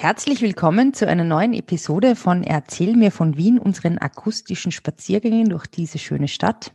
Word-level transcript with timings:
Herzlich 0.00 0.40
willkommen 0.40 0.94
zu 0.94 1.06
einer 1.06 1.24
neuen 1.24 1.52
Episode 1.52 2.16
von 2.16 2.42
Erzähl 2.42 2.96
mir 2.96 3.12
von 3.12 3.36
Wien, 3.36 3.58
unseren 3.58 3.98
akustischen 3.98 4.72
Spaziergängen 4.72 5.50
durch 5.50 5.66
diese 5.66 5.98
schöne 5.98 6.26
Stadt. 6.26 6.72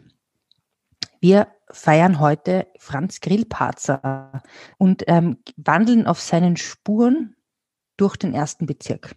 Wir 1.21 1.47
feiern 1.71 2.19
heute 2.19 2.67
Franz 2.77 3.21
Grillparzer 3.21 4.43
und 4.77 5.05
ähm, 5.07 5.37
wandeln 5.57 6.05
auf 6.05 6.21
seinen 6.21 6.55
Spuren 6.55 7.35
durch 7.97 8.15
den 8.15 8.35
ersten 8.35 8.67
Bezirk. 8.67 9.15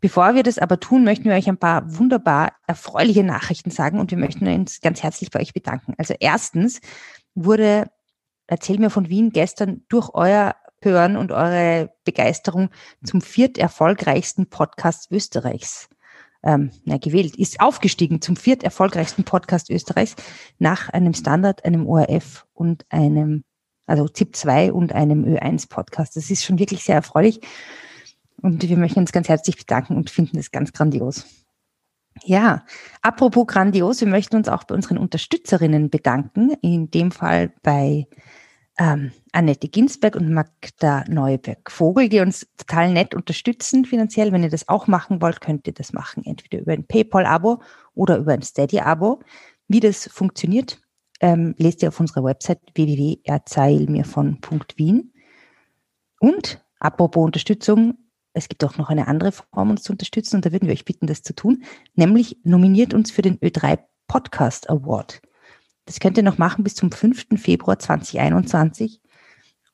Bevor 0.00 0.34
wir 0.34 0.42
das 0.42 0.58
aber 0.58 0.80
tun, 0.80 1.04
möchten 1.04 1.26
wir 1.26 1.34
euch 1.34 1.48
ein 1.48 1.56
paar 1.56 1.96
wunderbar 1.96 2.54
erfreuliche 2.66 3.22
Nachrichten 3.22 3.70
sagen 3.70 4.00
und 4.00 4.10
wir 4.10 4.18
möchten 4.18 4.48
uns 4.48 4.80
ganz 4.80 5.00
herzlich 5.04 5.30
bei 5.30 5.38
euch 5.38 5.54
bedanken. 5.54 5.94
Also 5.96 6.14
erstens 6.18 6.80
wurde 7.36 7.88
Erzähl 8.46 8.78
mir 8.78 8.90
von 8.90 9.08
Wien 9.08 9.30
gestern 9.30 9.84
durch 9.88 10.10
euer 10.12 10.54
Hören 10.84 11.16
und 11.16 11.32
eure 11.32 11.90
Begeisterung 12.04 12.70
zum 13.04 13.20
viert 13.20 13.58
erfolgreichsten 13.58 14.46
Podcast 14.46 15.10
Österreichs 15.10 15.88
ähm, 16.44 16.70
na, 16.84 16.98
gewählt, 16.98 17.36
ist 17.36 17.60
aufgestiegen 17.60 18.20
zum 18.20 18.36
viert 18.36 18.62
erfolgreichsten 18.62 19.24
Podcast 19.24 19.70
Österreichs 19.70 20.14
nach 20.58 20.90
einem 20.90 21.14
Standard, 21.14 21.64
einem 21.64 21.86
ORF 21.86 22.46
und 22.52 22.84
einem, 22.90 23.44
also 23.86 24.06
ZIP 24.08 24.36
2 24.36 24.72
und 24.72 24.92
einem 24.92 25.24
Ö1 25.24 25.68
Podcast. 25.68 26.16
Das 26.16 26.30
ist 26.30 26.44
schon 26.44 26.58
wirklich 26.58 26.84
sehr 26.84 26.96
erfreulich. 26.96 27.40
Und 28.42 28.68
wir 28.68 28.76
möchten 28.76 29.00
uns 29.00 29.12
ganz 29.12 29.28
herzlich 29.28 29.56
bedanken 29.56 29.96
und 29.96 30.10
finden 30.10 30.38
es 30.38 30.50
ganz 30.50 30.72
grandios. 30.72 31.24
Ja, 32.22 32.64
apropos 33.02 33.46
grandios, 33.46 34.00
wir 34.00 34.08
möchten 34.08 34.36
uns 34.36 34.48
auch 34.48 34.64
bei 34.64 34.74
unseren 34.74 34.98
Unterstützerinnen 34.98 35.90
bedanken, 35.90 36.50
in 36.60 36.90
dem 36.90 37.10
Fall 37.10 37.52
bei 37.62 38.06
ähm, 38.78 39.12
Annette 39.32 39.68
Ginsberg 39.68 40.16
und 40.16 40.32
Magda 40.32 41.04
Neuberg-Vogel, 41.08 42.08
die 42.08 42.20
uns 42.20 42.46
total 42.56 42.90
nett 42.92 43.14
unterstützen 43.14 43.84
finanziell. 43.84 44.32
Wenn 44.32 44.42
ihr 44.42 44.50
das 44.50 44.68
auch 44.68 44.86
machen 44.86 45.20
wollt, 45.22 45.40
könnt 45.40 45.66
ihr 45.66 45.74
das 45.74 45.92
machen, 45.92 46.24
entweder 46.24 46.60
über 46.60 46.72
ein 46.72 46.86
PayPal-Abo 46.86 47.60
oder 47.94 48.18
über 48.18 48.32
ein 48.32 48.42
Steady-Abo. 48.42 49.20
Wie 49.68 49.80
das 49.80 50.08
funktioniert, 50.08 50.80
ähm, 51.20 51.54
lest 51.58 51.82
ihr 51.82 51.88
auf 51.88 52.00
unserer 52.00 52.24
Website 52.24 52.60
www.erzählmirvon.wien. 52.74 55.12
Und 56.20 56.64
apropos 56.80 57.24
Unterstützung, 57.24 57.98
es 58.32 58.48
gibt 58.48 58.64
auch 58.64 58.76
noch 58.76 58.90
eine 58.90 59.06
andere 59.06 59.30
Form, 59.32 59.70
uns 59.70 59.84
zu 59.84 59.92
unterstützen, 59.92 60.36
und 60.36 60.46
da 60.46 60.52
würden 60.52 60.66
wir 60.66 60.74
euch 60.74 60.84
bitten, 60.84 61.06
das 61.06 61.22
zu 61.22 61.34
tun, 61.34 61.62
nämlich 61.94 62.38
nominiert 62.42 62.92
uns 62.92 63.12
für 63.12 63.22
den 63.22 63.38
Ö3 63.38 63.78
Podcast 64.08 64.68
Award. 64.68 65.22
Das 65.86 66.00
könnt 66.00 66.16
ihr 66.16 66.22
noch 66.22 66.38
machen 66.38 66.64
bis 66.64 66.74
zum 66.74 66.90
5. 66.90 67.26
Februar 67.36 67.78
2021. 67.78 69.00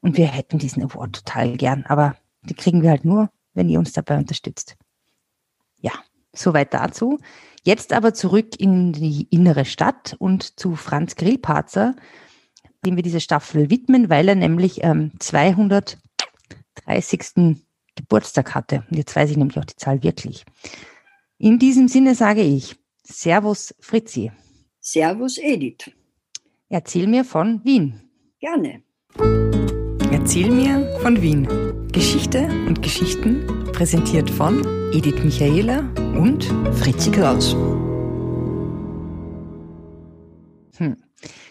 Und 0.00 0.16
wir 0.16 0.26
hätten 0.26 0.58
diesen 0.58 0.82
Award 0.82 1.24
total 1.24 1.56
gern, 1.56 1.84
aber 1.86 2.16
die 2.42 2.54
kriegen 2.54 2.82
wir 2.82 2.90
halt 2.90 3.04
nur, 3.04 3.30
wenn 3.54 3.68
ihr 3.68 3.78
uns 3.78 3.92
dabei 3.92 4.16
unterstützt. 4.16 4.76
Ja, 5.80 5.92
soweit 6.32 6.74
dazu. 6.74 7.18
Jetzt 7.62 7.92
aber 7.92 8.14
zurück 8.14 8.58
in 8.58 8.92
die 8.92 9.28
innere 9.30 9.64
Stadt 9.66 10.16
und 10.18 10.58
zu 10.58 10.74
Franz 10.76 11.16
Grillparzer, 11.16 11.94
dem 12.84 12.96
wir 12.96 13.02
diese 13.02 13.20
Staffel 13.20 13.68
widmen, 13.68 14.08
weil 14.08 14.28
er 14.28 14.34
nämlich 14.34 14.82
ähm, 14.82 15.12
230. 15.18 15.98
Geburtstag 17.94 18.54
hatte. 18.54 18.84
Und 18.90 18.96
jetzt 18.96 19.14
weiß 19.14 19.30
ich 19.30 19.36
nämlich 19.36 19.58
auch 19.58 19.64
die 19.64 19.76
Zahl 19.76 20.02
wirklich. 20.02 20.46
In 21.36 21.58
diesem 21.58 21.88
Sinne 21.88 22.14
sage 22.14 22.42
ich 22.42 22.76
Servus 23.02 23.74
Fritzi. 23.80 24.32
Servus 24.80 25.36
Edith. 25.36 25.90
Erzähl 26.72 27.08
mir 27.08 27.24
von 27.24 27.64
Wien. 27.64 28.00
Gerne. 28.38 28.84
Erzähl 30.12 30.52
mir 30.52 30.86
von 31.02 31.20
Wien. 31.20 31.48
Geschichte 31.90 32.46
und 32.68 32.80
Geschichten 32.80 33.44
präsentiert 33.72 34.30
von 34.30 34.64
Edith 34.92 35.24
Michaela 35.24 35.80
und 36.16 36.44
Fritzi 36.74 37.10
Kraus. 37.10 37.54
Hm. 40.76 40.96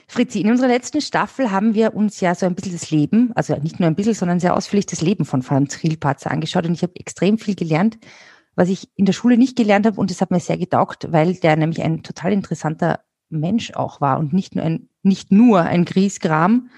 Fritzi, 0.08 0.40
in 0.40 0.52
unserer 0.52 0.70
letzten 0.70 1.02
Staffel 1.02 1.52
haben 1.52 1.74
wir 1.74 1.96
uns 1.96 2.22
ja 2.22 2.34
so 2.34 2.46
ein 2.46 2.56
bisschen 2.56 2.72
das 2.72 2.90
Leben, 2.90 3.34
also 3.36 3.58
nicht 3.58 3.82
nur 3.82 3.88
ein 3.88 3.96
bisschen, 3.96 4.14
sondern 4.14 4.40
sehr 4.40 4.56
ausführlich 4.56 4.86
das 4.86 5.02
Leben 5.02 5.26
von 5.26 5.42
Franz 5.42 5.84
Rielpatzer 5.84 6.32
angeschaut 6.32 6.66
und 6.66 6.72
ich 6.72 6.82
habe 6.82 6.96
extrem 6.96 7.38
viel 7.38 7.56
gelernt, 7.56 8.00
was 8.56 8.70
ich 8.70 8.88
in 8.96 9.04
der 9.04 9.12
Schule 9.12 9.38
nicht 9.38 9.58
gelernt 9.58 9.86
habe 9.86 10.00
und 10.00 10.12
das 10.12 10.22
hat 10.22 10.32
mir 10.32 10.40
sehr 10.40 10.58
getaugt, 10.58 11.12
weil 11.12 11.34
der 11.34 11.58
nämlich 11.58 11.82
ein 11.82 12.04
total 12.04 12.32
interessanter 12.32 13.02
Mensch 13.30 13.74
auch 13.74 14.02
war 14.02 14.20
und 14.20 14.34
nicht 14.34 14.56
nur 14.56 14.66
ein, 14.66 14.89
nicht 15.04 15.32
nur 15.32 15.62
ein 15.62 15.86
Griesgram, 15.86 16.70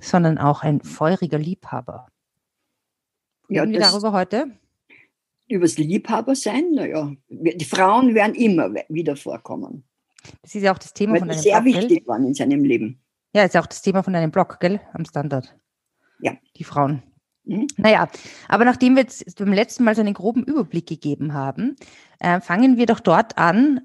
sondern 0.00 0.38
auch 0.38 0.62
ein 0.62 0.80
feuriger 0.80 1.38
Liebhaber. 1.38 2.08
Ja, 3.48 3.62
Reden 3.62 3.72
wir 3.72 3.80
darüber 3.80 4.12
heute? 4.12 4.50
Übers 5.48 5.76
Liebhaber 5.76 6.34
sein, 6.34 6.72
naja, 6.72 7.12
die 7.28 7.64
Frauen 7.64 8.14
werden 8.14 8.34
immer 8.34 8.72
wieder 8.88 9.16
vorkommen. 9.16 9.84
Das 10.40 10.54
ist 10.54 10.62
ja 10.62 10.72
auch 10.72 10.78
das 10.78 10.94
Thema 10.94 11.14
Weil 11.14 11.20
von 11.20 11.30
einem 11.30 11.40
sehr 11.40 11.60
Blog, 11.60 11.74
wichtig 11.74 11.98
gell? 11.98 12.06
waren 12.06 12.24
in 12.24 12.34
seinem 12.34 12.64
Leben. 12.64 13.00
Ja, 13.34 13.44
ist 13.44 13.54
ja 13.54 13.60
auch 13.60 13.66
das 13.66 13.82
Thema 13.82 14.02
von 14.02 14.14
einem 14.14 14.30
Blog, 14.30 14.60
gell? 14.60 14.80
Am 14.92 15.04
Standard. 15.04 15.54
Ja. 16.20 16.36
Die 16.56 16.64
Frauen. 16.64 17.02
Mhm. 17.44 17.66
Naja, 17.76 18.08
aber 18.48 18.64
nachdem 18.64 18.94
wir 18.94 19.02
jetzt 19.02 19.36
beim 19.38 19.52
letzten 19.52 19.84
Mal 19.84 19.94
so 19.94 20.00
einen 20.00 20.14
groben 20.14 20.44
Überblick 20.44 20.86
gegeben 20.86 21.34
haben, 21.34 21.76
äh, 22.20 22.40
fangen 22.40 22.76
wir 22.76 22.86
doch 22.86 23.00
dort 23.00 23.36
an, 23.36 23.80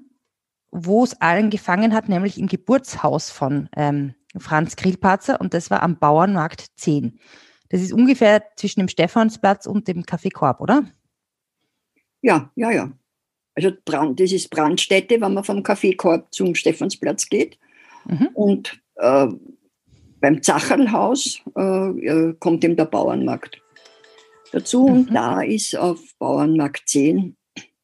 wo 0.70 1.04
es 1.04 1.20
allen 1.20 1.50
gefangen 1.50 1.94
hat, 1.94 2.08
nämlich 2.08 2.38
im 2.38 2.46
Geburtshaus 2.46 3.30
von 3.30 3.68
ähm, 3.76 4.14
Franz 4.36 4.76
Grillparzer 4.76 5.40
und 5.40 5.54
das 5.54 5.70
war 5.70 5.82
am 5.82 5.98
Bauernmarkt 5.98 6.66
10. 6.76 7.18
Das 7.70 7.80
ist 7.80 7.92
ungefähr 7.92 8.42
zwischen 8.56 8.80
dem 8.80 8.88
Stephansplatz 8.88 9.66
und 9.66 9.88
dem 9.88 10.02
Café 10.02 10.32
Korb, 10.32 10.60
oder? 10.60 10.84
Ja, 12.22 12.50
ja, 12.54 12.70
ja. 12.70 12.92
Also 13.54 13.72
Brand, 13.84 14.20
das 14.20 14.32
ist 14.32 14.50
Brandstätte, 14.50 15.20
wenn 15.20 15.34
man 15.34 15.44
vom 15.44 15.62
Café 15.62 15.96
Korb 15.96 16.32
zum 16.32 16.54
Stephansplatz 16.54 17.28
geht. 17.28 17.58
Mhm. 18.06 18.28
Und 18.34 18.80
äh, 18.96 19.26
beim 20.20 20.42
Zacherlhaus 20.42 21.42
äh, 21.56 21.60
äh, 21.60 22.34
kommt 22.38 22.64
eben 22.64 22.76
der 22.76 22.86
Bauernmarkt 22.86 23.60
dazu. 24.52 24.86
Und 24.86 25.10
Mhm. 25.10 25.14
da 25.14 25.40
ist 25.42 25.76
auf 25.76 26.00
Bauernmarkt 26.18 26.88
10 26.88 27.36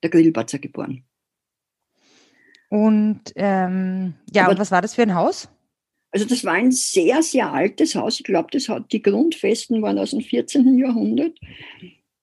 der 0.03 0.11
Grillparzer 0.11 0.59
geboren. 0.59 1.04
Und 2.75 3.21
ähm, 3.37 4.15
ja, 4.35 4.43
Aber- 4.43 4.51
und 4.51 4.59
was 4.59 4.73
war 4.73 4.83
das 4.83 4.97
für 4.97 5.03
ein 5.03 5.15
Haus? 5.15 5.49
Also 6.11 6.27
das 6.27 6.45
war 6.45 6.55
ein 6.55 6.73
sehr, 6.73 7.23
sehr 7.23 7.53
altes 7.53 7.95
Haus. 7.95 8.19
Ich 8.19 8.25
glaube, 8.25 8.49
das 8.51 8.69
hat 8.69 8.91
die 8.91 9.01
Grundfesten 9.01 9.81
waren 9.81 9.97
aus 9.97 10.11
dem 10.11 10.23
14. 10.23 10.77
Jahrhundert. 10.77 11.39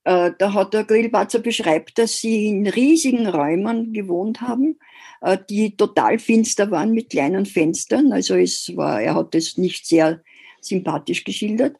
Äh, 0.03 0.31
da 0.37 0.53
hat 0.53 0.73
der 0.73 0.83
Grillparzer 0.83 1.39
beschreibt, 1.39 1.97
dass 1.97 2.17
sie 2.17 2.47
in 2.47 2.67
riesigen 2.67 3.27
Räumen 3.27 3.93
gewohnt 3.93 4.41
haben, 4.41 4.77
äh, 5.21 5.37
die 5.49 5.77
total 5.77 6.19
finster 6.19 6.69
waren 6.69 6.91
mit 6.91 7.11
kleinen 7.11 7.45
Fenstern. 7.45 8.11
Also 8.11 8.35
es 8.35 8.75
war, 8.75 9.01
er 9.01 9.15
hat 9.15 9.33
das 9.33 9.57
nicht 9.57 9.87
sehr 9.87 10.21
sympathisch 10.59 11.23
geschildert. 11.23 11.77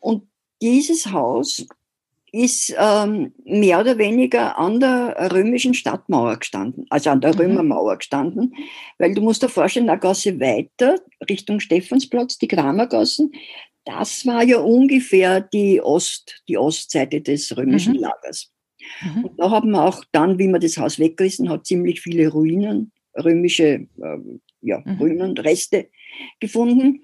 Und 0.00 0.26
dieses 0.62 1.12
Haus 1.12 1.66
ist 2.32 2.74
ähm, 2.78 3.32
mehr 3.44 3.80
oder 3.80 3.98
weniger 3.98 4.58
an 4.58 4.80
der 4.80 5.30
römischen 5.32 5.74
Stadtmauer 5.74 6.36
gestanden, 6.38 6.86
also 6.90 7.10
an 7.10 7.20
der 7.20 7.32
Mhm. 7.34 7.40
Römermauer 7.40 7.96
gestanden, 7.98 8.54
weil 8.98 9.14
du 9.14 9.22
musst 9.22 9.42
dir 9.42 9.48
vorstellen, 9.48 9.88
eine 9.88 9.98
Gasse 10.00 10.38
weiter 10.40 10.96
Richtung 11.28 11.60
Stephansplatz, 11.60 12.38
die 12.38 12.48
Kramergassen, 12.48 13.32
das 13.84 14.26
war 14.26 14.42
ja 14.42 14.58
ungefähr 14.58 15.40
die 15.40 15.80
Ost, 15.80 16.42
die 16.48 16.58
Ostseite 16.58 17.20
des 17.22 17.56
römischen 17.56 17.94
Mhm. 17.94 18.00
Lagers. 18.00 18.52
Mhm. 19.02 19.24
Und 19.24 19.40
da 19.40 19.50
haben 19.50 19.70
wir 19.70 19.84
auch 19.84 20.04
dann, 20.12 20.38
wie 20.38 20.48
man 20.48 20.60
das 20.60 20.76
Haus 20.76 20.98
weggerissen 20.98 21.48
hat, 21.48 21.66
ziemlich 21.66 22.00
viele 22.02 22.28
Ruinen, 22.28 22.92
römische 23.16 23.86
ähm, 24.02 24.40
ja, 24.60 24.82
Mhm. 24.84 24.98
Ruinen, 24.98 25.38
Reste 25.38 25.88
gefunden. 26.40 27.02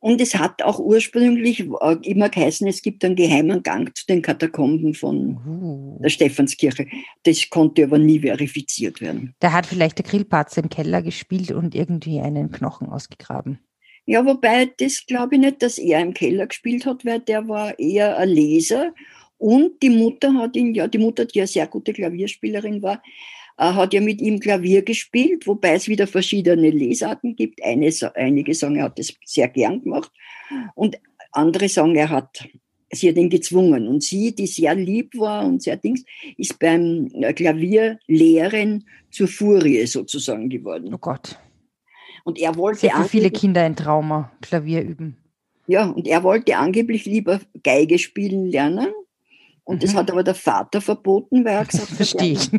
Und 0.00 0.20
es 0.22 0.34
hat 0.34 0.62
auch 0.62 0.78
ursprünglich 0.78 1.60
äh, 1.60 1.96
immer 2.02 2.30
geheißen, 2.30 2.66
es 2.66 2.80
gibt 2.80 3.04
einen 3.04 3.16
geheimen 3.16 3.62
Gang 3.62 3.94
zu 3.94 4.06
den 4.06 4.22
Katakomben 4.22 4.94
von 4.94 5.38
Uh. 5.46 5.98
der 6.02 6.08
Stephanskirche. 6.08 6.86
Das 7.24 7.48
konnte 7.50 7.84
aber 7.84 7.98
nie 7.98 8.20
verifiziert 8.20 9.02
werden. 9.02 9.34
Da 9.40 9.52
hat 9.52 9.66
vielleicht 9.66 9.98
der 9.98 10.06
Grillparzer 10.06 10.62
im 10.62 10.70
Keller 10.70 11.02
gespielt 11.02 11.52
und 11.52 11.74
irgendwie 11.74 12.20
einen 12.20 12.50
Knochen 12.50 12.88
ausgegraben. 12.88 13.58
Ja, 14.06 14.24
wobei 14.24 14.70
das 14.78 15.04
glaube 15.06 15.34
ich 15.34 15.40
nicht, 15.42 15.62
dass 15.62 15.76
er 15.76 16.00
im 16.00 16.14
Keller 16.14 16.46
gespielt 16.46 16.86
hat, 16.86 17.04
weil 17.04 17.20
der 17.20 17.46
war 17.46 17.78
eher 17.78 18.16
ein 18.16 18.30
Leser. 18.30 18.94
Und 19.36 19.82
die 19.82 19.90
Mutter 19.90 20.34
hat 20.34 20.56
ihn, 20.56 20.74
ja, 20.74 20.88
die 20.88 20.98
Mutter, 20.98 21.26
die 21.26 21.38
ja 21.38 21.46
sehr 21.46 21.66
gute 21.66 21.92
Klavierspielerin 21.92 22.82
war, 22.82 23.02
hat 23.60 23.92
ja 23.92 24.00
mit 24.00 24.22
ihm 24.22 24.40
Klavier 24.40 24.82
gespielt, 24.82 25.46
wobei 25.46 25.74
es 25.74 25.86
wieder 25.86 26.06
verschiedene 26.06 26.70
Lesarten 26.70 27.36
gibt. 27.36 27.62
Eine, 27.62 27.90
einige 28.14 28.54
sagen, 28.54 28.76
er 28.76 28.84
hat 28.84 28.98
das 28.98 29.12
sehr 29.24 29.48
gern 29.48 29.82
gemacht. 29.82 30.10
Und 30.74 30.98
andere 31.32 31.68
sagen, 31.68 31.94
er 31.94 32.08
hat, 32.08 32.48
sie 32.90 33.10
hat 33.10 33.16
ihn 33.16 33.28
gezwungen. 33.28 33.86
Und 33.86 34.02
sie, 34.02 34.34
die 34.34 34.46
sehr 34.46 34.74
lieb 34.74 35.16
war 35.18 35.44
und 35.44 35.62
sehr 35.62 35.76
dings, 35.76 36.04
ist 36.38 36.58
beim 36.58 37.08
äh, 37.12 37.32
Klavierlehren 37.34 38.86
zur 39.10 39.28
Furie 39.28 39.86
sozusagen 39.86 40.48
geworden. 40.48 40.94
Oh 40.94 40.98
Gott. 40.98 41.38
Und 42.24 42.38
er 42.38 42.56
wollte 42.56 42.80
Sehr 42.80 42.96
für 42.96 43.08
viele 43.08 43.30
Kinder 43.30 43.62
ein 43.62 43.76
Trauma, 43.76 44.32
Klavier 44.40 44.82
üben. 44.82 45.16
Ja, 45.66 45.86
und 45.86 46.06
er 46.06 46.22
wollte 46.22 46.56
angeblich 46.56 47.04
lieber 47.04 47.40
Geige 47.62 47.98
spielen 47.98 48.50
lernen. 48.50 48.88
Und 49.64 49.76
mhm. 49.76 49.80
das 49.80 49.94
hat 49.94 50.10
aber 50.10 50.24
der 50.24 50.34
Vater 50.34 50.80
verboten, 50.80 51.44
weil 51.44 51.54
er 51.54 51.64
gesagt 51.64 51.90
hat, 51.90 51.96
verstehe 51.96 52.32
ich. 52.32 52.50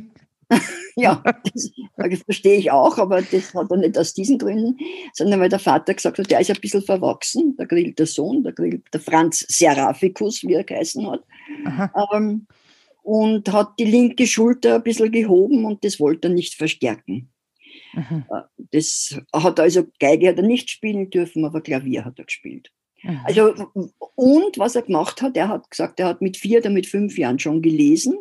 ja, 0.96 1.24
das 1.54 2.22
verstehe 2.24 2.58
ich 2.58 2.72
auch, 2.72 2.98
aber 2.98 3.22
das 3.22 3.54
hat 3.54 3.72
er 3.72 3.78
nicht 3.78 3.98
aus 3.98 4.14
diesen 4.14 4.38
Gründen, 4.38 4.78
sondern 5.14 5.40
weil 5.40 5.50
der 5.50 5.60
Vater 5.60 5.94
gesagt 5.94 6.20
hat, 6.20 6.30
der 6.30 6.40
ist 6.40 6.52
ein 6.52 6.60
bisschen 6.60 6.82
verwachsen, 6.82 7.56
der 7.58 7.68
grillt 7.68 8.00
der 8.00 8.08
Sohn, 8.08 8.44
der 8.44 8.54
grillt 8.54 8.84
der 8.94 9.00
Franz 9.00 9.46
Seraphicus, 9.48 10.44
wie 10.44 10.54
er 10.54 10.64
geheißen 10.64 11.10
hat. 11.10 11.24
Ähm, 12.14 12.48
und 13.04 13.52
hat 13.52 13.74
die 13.80 13.86
linke 13.86 14.28
Schulter 14.28 14.76
ein 14.76 14.84
bisschen 14.84 15.12
gehoben 15.12 15.66
und 15.66 15.84
das 15.84 16.00
wollte 16.00 16.28
er 16.28 16.34
nicht 16.34 16.56
verstärken. 16.56 17.32
Mhm. 17.94 18.26
Das 18.72 19.20
hat 19.34 19.60
also 19.60 19.88
Geige 20.00 20.30
hat 20.30 20.38
er 20.38 20.44
nicht 20.44 20.70
spielen 20.70 21.10
dürfen, 21.10 21.46
aber 21.46 21.62
Klavier 21.62 22.06
hat 22.06 22.20
er 22.20 22.26
gespielt. 22.26 22.72
Mhm. 23.04 23.20
Also, 23.24 23.54
und 24.16 24.58
was 24.58 24.76
er 24.76 24.84
gemacht 24.84 25.22
hat, 25.22 25.36
er 25.36 25.50
hat 25.50 25.70
gesagt, 25.70 26.00
er 26.00 26.08
hat 26.08 26.22
mit 26.22 26.38
vier 26.38 26.60
oder 26.60 26.70
mit 26.70 26.86
fünf 26.86 27.18
Jahren 27.18 27.40
schon 27.40 27.62
gelesen 27.62 28.18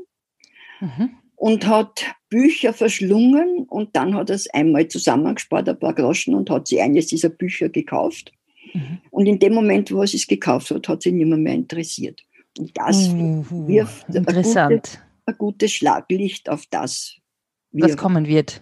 mhm. 0.81 1.11
Und 1.41 1.67
hat 1.67 2.05
Bücher 2.29 2.75
verschlungen 2.75 3.65
und 3.71 3.97
dann 3.97 4.15
hat 4.15 4.29
er 4.29 4.37
es 4.37 4.47
einmal 4.51 4.89
zusammengespart, 4.89 5.71
ein 5.71 5.79
paar 5.79 5.95
Groschen 5.95 6.35
und 6.35 6.51
hat 6.51 6.69
sich 6.69 6.83
eines 6.83 7.07
dieser 7.07 7.31
Bücher 7.31 7.71
gekauft. 7.71 8.31
Mhm. 8.75 8.99
Und 9.11 9.25
in 9.25 9.39
dem 9.39 9.55
Moment, 9.55 9.91
wo 9.91 10.01
er 10.01 10.05
es 10.05 10.27
gekauft 10.27 10.71
hat, 10.71 10.87
hat 10.87 11.03
sich 11.03 11.15
niemand 11.15 11.43
mehr 11.43 11.55
interessiert. 11.55 12.23
Und 12.59 12.73
das 12.75 13.09
uh, 13.09 13.67
wirft 13.67 14.15
ein, 14.15 14.27
gute, 14.27 14.83
ein 15.25 15.35
gutes 15.39 15.73
Schlaglicht 15.73 16.51
auf 16.51 16.67
das, 16.69 17.17
was 17.73 17.97
kommen 17.97 18.27
wird. 18.27 18.61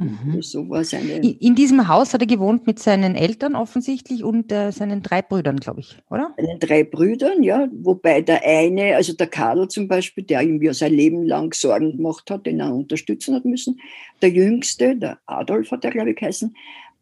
Mhm. 0.00 0.42
So 0.42 0.66
seine 0.82 1.18
in 1.18 1.54
diesem 1.54 1.86
Haus 1.86 2.14
hat 2.14 2.22
er 2.22 2.26
gewohnt 2.26 2.66
mit 2.66 2.78
seinen 2.78 3.14
Eltern 3.14 3.54
offensichtlich 3.54 4.24
und 4.24 4.50
äh, 4.50 4.70
seinen 4.72 5.02
drei 5.02 5.20
Brüdern, 5.20 5.58
glaube 5.58 5.80
ich, 5.80 5.98
oder? 6.08 6.34
Seinen 6.38 6.58
drei 6.58 6.84
Brüdern, 6.84 7.42
ja. 7.42 7.68
Wobei 7.72 8.22
der 8.22 8.42
eine, 8.44 8.96
also 8.96 9.12
der 9.12 9.26
Karl 9.26 9.68
zum 9.68 9.88
Beispiel, 9.88 10.24
der 10.24 10.42
ihm 10.42 10.62
ja 10.62 10.72
sein 10.72 10.92
Leben 10.92 11.24
lang 11.24 11.52
Sorgen 11.54 11.96
gemacht 11.96 12.30
hat, 12.30 12.46
den 12.46 12.60
er 12.60 12.74
unterstützen 12.74 13.34
hat 13.34 13.44
müssen. 13.44 13.78
Der 14.22 14.30
Jüngste, 14.30 14.96
der 14.96 15.18
Adolf 15.26 15.70
hat 15.70 15.84
er, 15.84 15.90
glaube 15.90 16.10
ich, 16.10 16.16
geheißen, 16.16 16.54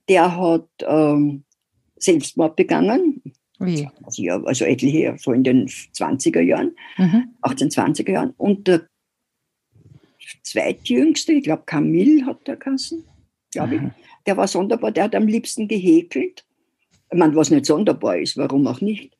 der 0.09 0.37
hat 0.37 0.69
ähm, 0.87 1.45
Selbstmord 1.99 2.57
begangen. 2.57 3.23
Wie? 3.61 3.89
Also, 4.05 4.23
ja, 4.23 4.41
also 4.45 4.65
etliche, 4.65 5.17
so 5.19 5.33
in 5.33 5.45
den 5.45 5.67
20er 5.67 6.41
Jahren, 6.41 6.77
mhm. 6.97 7.35
1820er 7.43 8.11
Jahren. 8.11 8.35
Und 8.37 8.69
der 8.69 8.89
zweitjüngste, 10.43 11.33
ich 11.33 11.45
glaube 11.45 11.63
Camille 11.67 12.27
hat 12.27 12.47
der 12.47 12.57
Kassen, 12.57 13.05
glaube 13.51 13.77
ich. 13.77 13.81
Der 14.27 14.37
war 14.37 14.49
sonderbar, 14.49 14.93
der 14.93 15.05
hat 15.05 15.15
am 15.15 15.27
liebsten 15.27 15.69
gehäkelt. 15.69 16.45
Ich 17.11 17.19
meine, 17.19 17.35
was 17.35 17.51
nicht 17.51 17.67
sonderbar 17.67 18.19
ist, 18.19 18.37
warum 18.37 18.67
auch 18.67 18.81
nicht. 18.81 19.17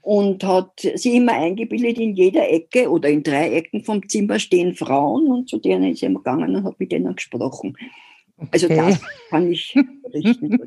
Und 0.00 0.42
hat 0.42 0.80
sie 0.94 1.16
immer 1.16 1.32
eingebildet, 1.32 1.98
in 1.98 2.16
jeder 2.16 2.50
Ecke 2.50 2.90
oder 2.90 3.08
in 3.08 3.22
drei 3.22 3.52
Ecken 3.52 3.84
vom 3.84 4.08
Zimmer 4.08 4.38
stehen 4.38 4.74
Frauen 4.74 5.26
und 5.28 5.48
zu 5.48 5.58
denen 5.58 5.92
ist 5.92 6.02
er 6.02 6.08
immer 6.08 6.20
gegangen 6.20 6.56
und 6.56 6.64
hat 6.64 6.80
mit 6.80 6.90
denen 6.92 7.14
gesprochen. 7.14 7.76
Also 8.50 8.66
okay. 8.66 8.80
Also 8.80 8.98
das 9.00 9.30
kann 9.30 9.52
ich 9.52 9.74
berichten. 10.02 10.58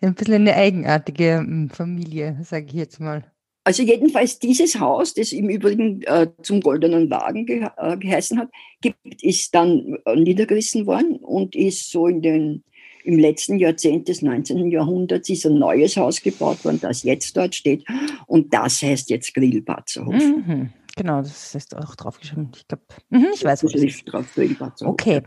Ein 0.00 0.14
bisschen 0.14 0.34
eine 0.34 0.54
eigenartige 0.54 1.38
hm, 1.38 1.70
Familie, 1.70 2.38
sage 2.42 2.66
ich 2.66 2.74
jetzt 2.74 3.00
mal. 3.00 3.30
Also 3.68 3.82
jedenfalls 3.82 4.38
dieses 4.38 4.80
Haus, 4.80 5.12
das 5.12 5.30
im 5.30 5.50
Übrigen 5.50 6.00
äh, 6.04 6.28
zum 6.40 6.62
Goldenen 6.62 7.10
Wagen 7.10 7.44
ge 7.44 7.68
äh, 7.76 7.98
geheißen 7.98 8.38
hat, 8.38 8.48
gibt, 8.80 9.22
ist 9.22 9.54
dann 9.54 9.98
äh, 10.06 10.16
niedergerissen 10.16 10.86
worden 10.86 11.16
und 11.16 11.54
ist 11.54 11.90
so 11.90 12.06
in 12.06 12.22
den, 12.22 12.64
im 13.04 13.18
letzten 13.18 13.58
Jahrzehnt 13.58 14.08
des 14.08 14.22
19. 14.22 14.70
Jahrhunderts 14.70 15.28
ist 15.28 15.44
ein 15.44 15.58
neues 15.58 15.98
Haus 15.98 16.22
gebaut 16.22 16.64
worden, 16.64 16.78
das 16.80 17.02
jetzt 17.02 17.36
dort 17.36 17.54
steht. 17.54 17.84
Und 18.26 18.54
das 18.54 18.80
heißt 18.80 19.10
jetzt 19.10 19.34
Grillbatzerhof. 19.34 20.14
Mhm. 20.14 20.70
Genau, 20.96 21.20
das 21.20 21.54
ist 21.54 21.76
auch 21.76 21.94
draufgeschrieben. 21.94 22.48
Ich 22.56 22.66
glaube, 22.68 22.84
mhm, 23.10 23.26
ich 23.34 23.44
weiß, 23.44 23.60
das 23.60 23.74
ist. 23.74 24.02
Drauf, 24.06 24.32
Grillbatzerhof. 24.34 24.94
Okay. 24.94 25.20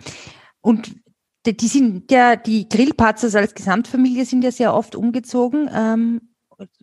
Und 0.62 0.96
die 1.46 1.68
sind 1.68 2.12
ja, 2.12 2.36
die 2.38 2.68
Grillpatzers 2.68 3.36
als 3.36 3.54
Gesamtfamilie 3.54 4.26
sind 4.26 4.44
ja 4.44 4.52
sehr 4.52 4.74
oft 4.74 4.96
umgezogen. 4.96 5.70
Ähm, 5.72 6.22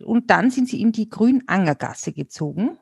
und 0.03 0.29
dann 0.29 0.51
sind 0.51 0.67
Sie 0.69 0.81
in 0.81 0.91
die 0.91 1.09
Grünangergasse 1.09 2.13
gezogen. 2.13 2.77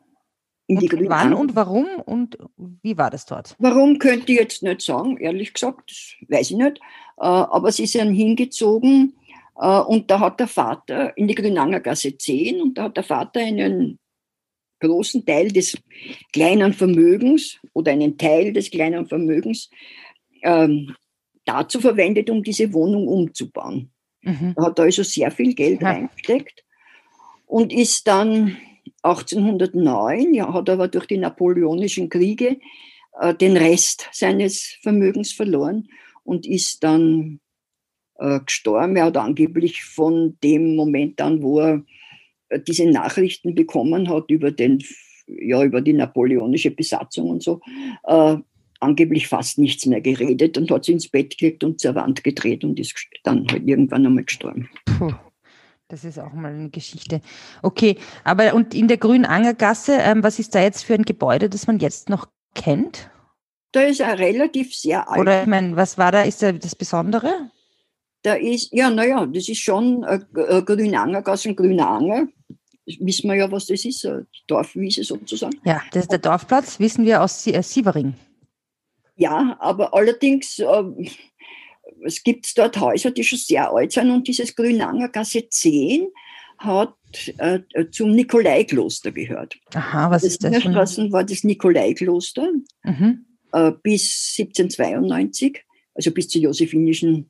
In 0.69 0.79
die 0.79 0.91
und 0.91 1.07
wann 1.07 1.33
und 1.33 1.55
warum 1.55 1.85
und 2.05 2.37
wie 2.57 2.97
war 2.97 3.09
das 3.09 3.25
dort? 3.25 3.55
Warum 3.57 3.99
könnte 3.99 4.33
ich 4.33 4.37
jetzt 4.37 4.63
nicht 4.63 4.81
sagen, 4.81 5.15
ehrlich 5.15 5.53
gesagt, 5.53 5.89
das 5.89 6.29
weiß 6.29 6.51
ich 6.51 6.57
nicht. 6.57 6.79
Äh, 7.17 7.25
aber 7.25 7.71
sie 7.71 7.85
sind 7.85 8.13
hingezogen 8.13 9.13
äh, 9.57 9.79
und 9.79 10.11
da 10.11 10.19
hat 10.19 10.41
der 10.41 10.47
Vater 10.47 11.17
in 11.17 11.29
die 11.29 11.35
Grünangergasse 11.35 12.17
10 12.17 12.61
und 12.61 12.77
da 12.77 12.83
hat 12.83 12.97
der 12.97 13.05
Vater 13.05 13.39
einen 13.39 13.97
großen 14.81 15.25
Teil 15.25 15.53
des 15.53 15.77
kleinen 16.33 16.73
Vermögens 16.73 17.59
oder 17.71 17.93
einen 17.93 18.17
Teil 18.17 18.51
des 18.51 18.69
kleinen 18.69 19.07
Vermögens 19.07 19.69
ähm, 20.43 20.93
dazu 21.45 21.79
verwendet, 21.79 22.29
um 22.29 22.43
diese 22.43 22.73
Wohnung 22.73 23.07
umzubauen. 23.07 23.89
Mhm. 24.21 24.53
Da 24.57 24.65
hat 24.65 24.79
er 24.79 24.85
also 24.85 25.03
sehr 25.03 25.31
viel 25.31 25.53
Geld 25.55 25.81
ja. 25.81 25.91
reingesteckt 25.91 26.65
und 27.47 27.73
ist 27.73 28.07
dann 28.07 28.57
1809, 29.01 30.33
ja, 30.33 30.53
hat 30.53 30.69
aber 30.69 30.87
durch 30.87 31.07
die 31.07 31.17
napoleonischen 31.17 32.09
Kriege 32.09 32.57
äh, 33.19 33.33
den 33.33 33.57
Rest 33.57 34.09
seines 34.11 34.77
Vermögens 34.81 35.31
verloren 35.31 35.87
und 36.23 36.45
ist 36.45 36.83
dann 36.83 37.39
äh, 38.19 38.41
gestorben. 38.41 38.95
Er 38.97 39.05
hat 39.05 39.17
angeblich 39.17 39.83
von 39.83 40.37
dem 40.43 40.75
Moment 40.75 41.19
an, 41.21 41.41
wo 41.41 41.59
er 41.59 41.83
äh, 42.49 42.59
diese 42.59 42.85
Nachrichten 42.85 43.55
bekommen 43.55 44.09
hat 44.09 44.29
über, 44.29 44.51
den, 44.51 44.83
ja, 45.27 45.63
über 45.63 45.81
die 45.81 45.93
napoleonische 45.93 46.71
Besatzung 46.71 47.29
und 47.29 47.43
so, 47.43 47.61
äh, 48.03 48.37
angeblich 48.79 49.27
fast 49.27 49.57
nichts 49.57 49.85
mehr 49.85 50.01
geredet 50.01 50.57
und 50.57 50.69
hat 50.69 50.85
sich 50.85 50.93
ins 50.93 51.07
Bett 51.07 51.37
gelegt 51.37 51.63
und 51.63 51.79
zur 51.79 51.95
Wand 51.95 52.23
gedreht 52.23 52.63
und 52.63 52.79
ist 52.79 52.95
dann 53.23 53.47
halt 53.49 53.67
irgendwann 53.67 54.05
einmal 54.05 54.25
gestorben. 54.25 54.69
Puh. 54.85 55.13
Das 55.89 56.03
ist 56.03 56.19
auch 56.19 56.33
mal 56.33 56.53
eine 56.53 56.69
Geschichte. 56.69 57.21
Okay, 57.61 57.97
aber 58.25 58.53
und 58.53 58.73
in 58.73 58.89
der 58.89 58.97
Grünangergasse, 58.97 59.93
ähm, 59.93 60.21
was 60.21 60.37
ist 60.37 60.53
da 60.53 60.61
jetzt 60.61 60.83
für 60.83 60.95
ein 60.95 61.03
Gebäude, 61.03 61.49
das 61.49 61.65
man 61.65 61.79
jetzt 61.79 62.09
noch 62.09 62.27
kennt? 62.55 63.09
Da 63.71 63.83
ist 63.83 64.01
ein 64.01 64.17
relativ 64.17 64.75
sehr 64.75 65.09
alt. 65.09 65.21
Oder 65.21 65.41
ich 65.43 65.47
meine, 65.47 65.77
was 65.77 65.97
war 65.97 66.11
da, 66.11 66.23
ist 66.23 66.43
da 66.43 66.51
das 66.51 66.75
Besondere? 66.75 67.51
Da 68.21 68.33
ist, 68.33 68.73
ja, 68.73 68.89
naja, 68.89 69.25
das 69.25 69.47
ist 69.47 69.59
schon 69.59 70.03
eine 70.03 70.25
Grünangergasse, 70.63 71.49
ein 71.49 71.55
grüner 71.55 71.89
Anger. 71.89 72.27
wissen 72.99 73.29
wir 73.29 73.35
ja, 73.35 73.49
was 73.49 73.67
das 73.67 73.85
ist, 73.85 74.05
eine 74.05 74.27
Dorfwiese 74.47 75.05
sozusagen. 75.05 75.57
Ja, 75.63 75.81
das 75.91 76.03
ist 76.03 76.11
der 76.11 76.19
Dorfplatz, 76.19 76.79
wissen 76.79 77.05
wir 77.05 77.23
aus 77.23 77.47
äh, 77.47 77.61
Sievering. 77.61 78.13
Ja, 79.15 79.55
aber 79.59 79.93
allerdings, 79.93 80.59
äh, 80.59 80.83
es 82.05 82.23
gibt 82.23 82.57
dort 82.57 82.79
Häuser, 82.79 83.11
die 83.11 83.23
schon 83.23 83.39
sehr 83.39 83.71
alt 83.71 83.91
sind 83.91 84.11
und 84.11 84.27
dieses 84.27 84.55
Grünanger 84.55 85.09
Gasse 85.09 85.47
10 85.49 86.07
hat 86.59 86.95
äh, 87.37 87.59
zum 87.91 88.11
Nikolaikloster 88.11 89.11
gehört. 89.11 89.57
Aha, 89.73 90.09
was 90.09 90.23
das 90.23 90.31
ist 90.31 90.43
das? 90.43 90.47
In 90.47 90.53
der 90.53 90.69
Straße 90.71 91.11
war 91.11 91.23
das 91.23 91.43
Nikolaikloster 91.43 92.47
mhm. 92.83 93.25
äh, 93.53 93.71
bis 93.83 94.35
1792, 94.37 95.63
also 95.93 96.11
bis 96.11 96.27
zur 96.29 96.41
josephinischen 96.41 97.29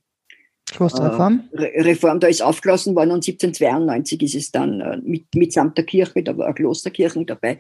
Klosterreform. 0.72 1.50
Äh, 1.54 1.82
Reform, 1.82 2.20
da 2.20 2.28
ist 2.28 2.42
aufgelassen 2.42 2.96
worden 2.96 3.12
und 3.12 3.28
1792 3.28 4.22
ist 4.24 4.36
es 4.36 4.52
dann 4.52 4.82
äh, 4.82 4.98
mit, 4.98 5.26
mitsamt 5.36 5.78
der 5.78 5.86
Kirche, 5.86 6.24
da 6.24 6.38
war 6.38 6.46
eine 6.46 6.56
Klosterkirche 6.56 7.24
dabei, 7.26 7.60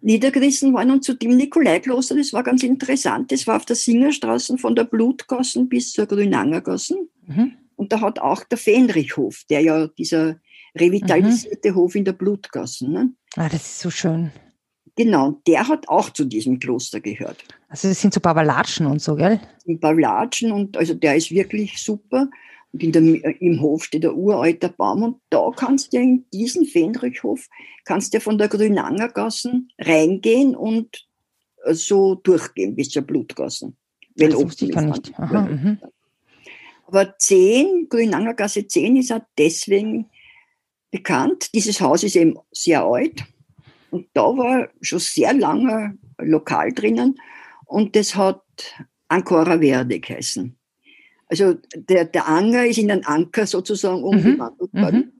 niedergerissen 0.00 0.72
worden 0.72 0.90
und 0.92 1.04
zu 1.04 1.14
dem 1.14 1.36
Nikolaikloster, 1.36 2.16
das 2.16 2.32
war 2.32 2.42
ganz 2.42 2.62
interessant, 2.62 3.32
das 3.32 3.46
war 3.46 3.56
auf 3.56 3.66
der 3.66 3.76
Singerstraße 3.76 4.56
von 4.58 4.74
der 4.74 4.84
Blutgassen 4.84 5.68
bis 5.68 5.92
zur 5.92 6.06
Grünangergassen. 6.06 7.08
Mhm. 7.26 7.52
Und 7.76 7.92
da 7.92 8.00
hat 8.00 8.18
auch 8.18 8.44
der 8.44 8.58
Fähnrichhof, 8.58 9.44
der 9.48 9.60
ja 9.62 9.86
dieser 9.86 10.38
revitalisierte 10.76 11.72
mhm. 11.72 11.76
Hof 11.76 11.94
in 11.94 12.04
der 12.04 12.12
Blutgassen. 12.12 12.92
Ne? 12.92 13.12
Ah, 13.36 13.48
das 13.48 13.62
ist 13.62 13.80
so 13.80 13.90
schön. 13.90 14.30
Genau, 14.96 15.40
der 15.46 15.68
hat 15.68 15.88
auch 15.88 16.10
zu 16.10 16.24
diesem 16.24 16.58
Kloster 16.58 17.00
gehört. 17.00 17.42
Also 17.68 17.88
das 17.88 18.00
sind 18.00 18.12
so 18.12 18.20
Babalatschen 18.20 18.86
und 18.86 19.00
so, 19.00 19.16
gell? 19.16 19.40
Babalatschen 19.64 20.52
und 20.52 20.76
also 20.76 20.94
der 20.94 21.16
ist 21.16 21.30
wirklich 21.30 21.80
super. 21.80 22.28
Und 22.72 22.94
der, 22.94 23.02
im 23.40 23.60
Hof 23.60 23.84
steht 23.84 24.04
ein 24.04 24.14
uralter 24.14 24.68
Baum 24.68 25.02
und 25.02 25.16
da 25.30 25.50
kannst 25.54 25.92
du 25.92 25.98
in 25.98 26.24
diesen 26.32 26.64
Fenrichhof, 26.66 27.48
kannst 27.84 28.14
du 28.14 28.20
von 28.20 28.38
der 28.38 28.48
Grünangergassen 28.48 29.70
reingehen 29.78 30.54
und 30.54 31.06
äh, 31.64 31.74
so 31.74 32.14
durchgehen 32.14 32.76
bis 32.76 32.90
zur 32.90 33.02
Blutgassen. 33.02 33.76
Wenn 34.14 34.30
das 34.30 34.40
wusste 34.40 34.66
ich 34.66 34.72
gar 34.72 34.82
nicht. 34.82 35.12
Aha, 35.18 35.42
mhm. 35.42 35.78
Aber 36.86 37.16
10, 37.16 37.88
Grünangergasse 37.88 38.66
10 38.66 38.96
ist 38.96 39.12
auch 39.12 39.20
deswegen 39.38 40.10
bekannt. 40.90 41.54
Dieses 41.54 41.80
Haus 41.80 42.02
ist 42.02 42.16
eben 42.16 42.36
sehr 42.50 42.84
alt 42.84 43.24
und 43.90 44.08
da 44.14 44.22
war 44.22 44.68
schon 44.80 44.98
sehr 44.98 45.32
lange 45.34 45.98
Lokal 46.18 46.72
drinnen 46.72 47.20
und 47.66 47.94
das 47.96 48.16
hat 48.16 48.42
Ancora 49.08 49.58
Verde 49.58 50.00
geheißen. 50.00 50.56
Also 51.30 51.54
der, 51.76 52.04
der 52.04 52.28
Anger 52.28 52.66
ist 52.66 52.78
in 52.78 52.90
einen 52.90 53.04
Anker 53.04 53.46
sozusagen 53.46 54.00
mhm. 54.00 54.04
umgewandelt 54.04 54.74
worden 54.74 54.96
mhm. 54.96 55.12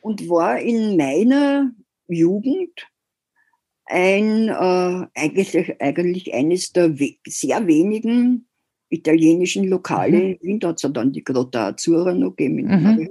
und 0.00 0.28
war 0.28 0.58
in 0.58 0.96
meiner 0.96 1.70
Jugend 2.08 2.88
ein, 3.86 4.48
äh, 4.48 5.06
eigentlich, 5.14 5.80
eigentlich 5.80 6.32
eines 6.32 6.72
der 6.72 6.98
we 6.98 7.16
sehr 7.26 7.66
wenigen 7.66 8.46
italienischen 8.88 9.68
Lokale 9.68 10.16
mhm. 10.16 10.24
in 10.24 10.40
Wien. 10.40 10.60
Da 10.60 10.68
hat 10.68 10.82
es 10.82 10.92
dann 10.92 11.12
die 11.12 11.22
Grotta 11.22 11.68
Azzurra 11.68 12.14
noch 12.14 12.36
gegeben. 12.36 12.66
Mhm. 12.66 13.08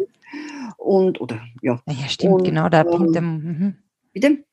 Und, 0.78 1.22
oder, 1.22 1.42
ja. 1.62 1.82
Ja, 1.88 2.08
stimmt, 2.08 2.34
und, 2.34 2.44
genau, 2.44 2.68
da 2.70 2.82
ähm, 2.82 3.04
hinterm, 3.04 3.36
mhm. 3.36 3.76
Bitte? 4.12 4.44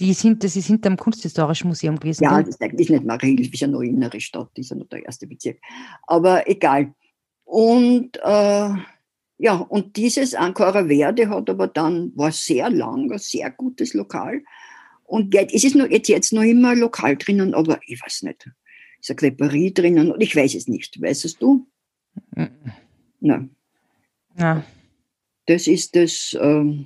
Die 0.00 0.12
sind, 0.12 0.44
das 0.44 0.54
ist 0.54 0.66
hinter 0.66 0.90
dem 0.90 0.96
Kunsthistorischen 0.96 1.68
Museum 1.68 1.98
gewesen. 1.98 2.22
Ja, 2.22 2.38
das 2.38 2.50
ist 2.50 2.62
eigentlich 2.62 2.88
nicht 2.88 3.04
Marienhilf, 3.04 3.52
ist 3.52 3.60
ja 3.60 3.66
noch 3.66 3.80
innere 3.80 4.20
Stadt, 4.20 4.50
ist 4.56 4.70
ja 4.70 4.76
noch 4.76 4.86
der 4.86 5.04
erste 5.04 5.26
Bezirk. 5.26 5.58
Aber 6.06 6.48
egal. 6.48 6.94
Und 7.48 8.18
äh, 8.22 8.70
ja, 9.38 9.54
und 9.54 9.96
dieses 9.96 10.34
Ancora 10.34 10.86
Verde 10.86 11.30
hat 11.30 11.48
aber 11.48 11.66
dann, 11.66 12.12
war 12.14 12.30
sehr 12.30 12.68
lang, 12.68 13.10
ein 13.10 13.18
sehr 13.18 13.50
gutes 13.50 13.94
Lokal. 13.94 14.42
Und 15.04 15.32
jetzt, 15.32 15.54
es 15.54 15.64
ist 15.64 15.74
noch, 15.74 15.88
jetzt, 15.88 16.08
jetzt 16.08 16.34
noch 16.34 16.42
immer 16.42 16.70
ein 16.70 16.78
Lokal 16.78 17.16
drinnen, 17.16 17.54
aber 17.54 17.80
ich 17.86 18.02
weiß 18.02 18.24
nicht. 18.24 18.50
Ist 19.00 19.08
eine 19.08 19.16
Creperie 19.16 19.72
drinnen 19.72 20.12
und 20.12 20.20
ich 20.20 20.36
weiß 20.36 20.56
es 20.56 20.68
nicht. 20.68 21.00
Weißt 21.00 21.24
es 21.24 21.38
du? 21.38 21.66
Nein. 23.20 23.56
Ja. 24.38 24.62
Das 25.46 25.66
ist 25.68 25.96
das, 25.96 26.36
ähm, 26.38 26.84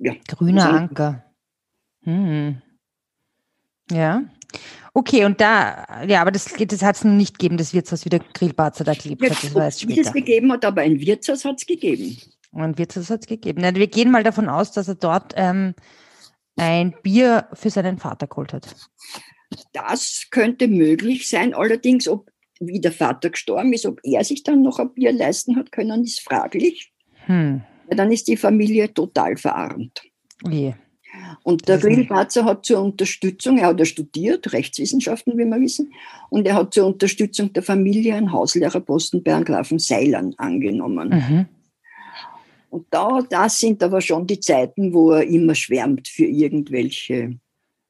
ja. 0.00 0.14
Grüner 0.26 0.68
Anker. 0.68 1.24
Hm. 2.02 2.60
Ja. 3.90 4.22
Okay, 4.94 5.24
und 5.24 5.40
da, 5.40 6.04
ja, 6.06 6.22
aber 6.22 6.30
das, 6.30 6.46
das 6.46 6.82
hat 6.82 6.96
es 6.96 7.04
nicht 7.04 7.38
gegeben, 7.38 7.58
das 7.58 7.74
Wirtshaus 7.74 8.04
wie 8.04 8.08
der 8.08 8.20
Grillbarzer 8.20 8.84
da 8.84 8.94
gelebt 8.94 9.22
hat. 9.22 9.42
Das 9.42 9.54
war 9.54 9.64
erst 9.64 9.82
später. 9.82 10.00
es 10.00 10.12
gegeben 10.12 10.50
hat, 10.52 10.64
aber 10.64 10.80
ein 10.80 10.98
Wirtshaus 11.00 11.44
hat 11.44 11.58
es 11.58 11.66
gegeben. 11.66 12.16
ein 12.52 12.78
Wirtshaus 12.78 13.10
hat 13.10 13.20
es 13.20 13.26
gegeben. 13.26 13.60
Na, 13.60 13.74
wir 13.74 13.86
gehen 13.88 14.10
mal 14.10 14.22
davon 14.22 14.48
aus, 14.48 14.72
dass 14.72 14.88
er 14.88 14.94
dort 14.94 15.34
ähm, 15.36 15.74
ein 16.56 16.94
Bier 17.02 17.48
für 17.52 17.68
seinen 17.68 17.98
Vater 17.98 18.26
geholt 18.26 18.54
hat. 18.54 18.74
Das 19.72 20.28
könnte 20.30 20.66
möglich 20.66 21.28
sein. 21.28 21.52
Allerdings, 21.54 22.08
ob 22.08 22.30
wie 22.58 22.80
der 22.80 22.92
Vater 22.92 23.30
gestorben 23.30 23.72
ist, 23.72 23.86
ob 23.86 24.00
er 24.02 24.24
sich 24.24 24.42
dann 24.42 24.62
noch 24.62 24.78
ein 24.78 24.92
Bier 24.94 25.12
leisten 25.12 25.56
hat 25.56 25.72
können, 25.72 26.04
ist 26.04 26.20
fraglich. 26.20 26.92
Hm. 27.26 27.62
Ja, 27.90 27.96
dann 27.96 28.10
ist 28.10 28.28
die 28.28 28.36
Familie 28.36 28.92
total 28.92 29.36
verarmt. 29.36 30.02
Wie? 30.44 30.74
Und 31.42 31.68
der 31.68 31.78
Grillparzer 31.78 32.44
hat 32.44 32.64
zur 32.64 32.82
Unterstützung, 32.82 33.58
er 33.58 33.68
hat 33.68 33.78
ja 33.78 33.84
studiert, 33.84 34.52
Rechtswissenschaften, 34.52 35.38
wie 35.38 35.44
wir 35.44 35.60
wissen, 35.60 35.92
und 36.28 36.46
er 36.46 36.54
hat 36.54 36.74
zur 36.74 36.86
Unterstützung 36.86 37.52
der 37.52 37.62
Familie 37.62 38.14
einen 38.14 38.32
Hauslehrerposten 38.32 39.22
bei 39.22 39.40
Grafen 39.42 39.78
Seilern 39.78 40.34
angenommen. 40.38 41.08
Mhm. 41.08 41.46
Und 42.70 42.86
da, 42.90 43.20
das 43.30 43.58
sind 43.58 43.82
aber 43.82 44.00
schon 44.00 44.26
die 44.26 44.40
Zeiten, 44.40 44.92
wo 44.92 45.12
er 45.12 45.24
immer 45.24 45.54
schwärmt 45.54 46.08
für 46.08 46.26
irgendwelche 46.26 47.38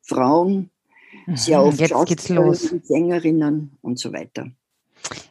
Frauen, 0.03 0.71
mhm. 1.27 1.37
sehr 1.37 1.63
oft 1.63 1.89
Schauspielerinnen, 1.89 2.83
Sängerinnen 2.85 3.79
und 3.81 3.99
so 3.99 4.13
weiter. 4.13 4.51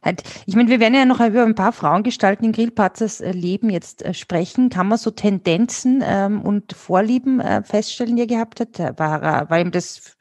Halt, 0.03 0.24
ich 0.46 0.55
meine, 0.55 0.70
wir 0.70 0.79
werden 0.79 0.94
ja 0.94 1.05
noch 1.05 1.20
über 1.20 1.44
ein 1.44 1.55
paar 1.55 1.74
Frauengestalten 1.74 2.46
in 2.46 2.51
Grillpatzers 2.51 3.22
äh, 3.22 3.32
Leben 3.32 3.70
jetzt 3.70 4.03
äh, 4.03 4.13
sprechen. 4.13 4.70
Kann 4.70 4.88
man 4.88 4.98
so 4.98 5.12
Tendenzen 5.12 6.03
ähm, 6.05 6.41
und 6.41 6.74
Vorlieben 6.74 7.39
äh, 7.39 7.63
feststellen, 7.63 8.15
die 8.15 8.24
er 8.24 8.27
gehabt 8.27 8.60
hat? 8.60 9.00
War, 9.00 9.22
er, 9.22 9.50
war 9.50 9.60
ihm 9.60 9.72
das, 9.72 10.17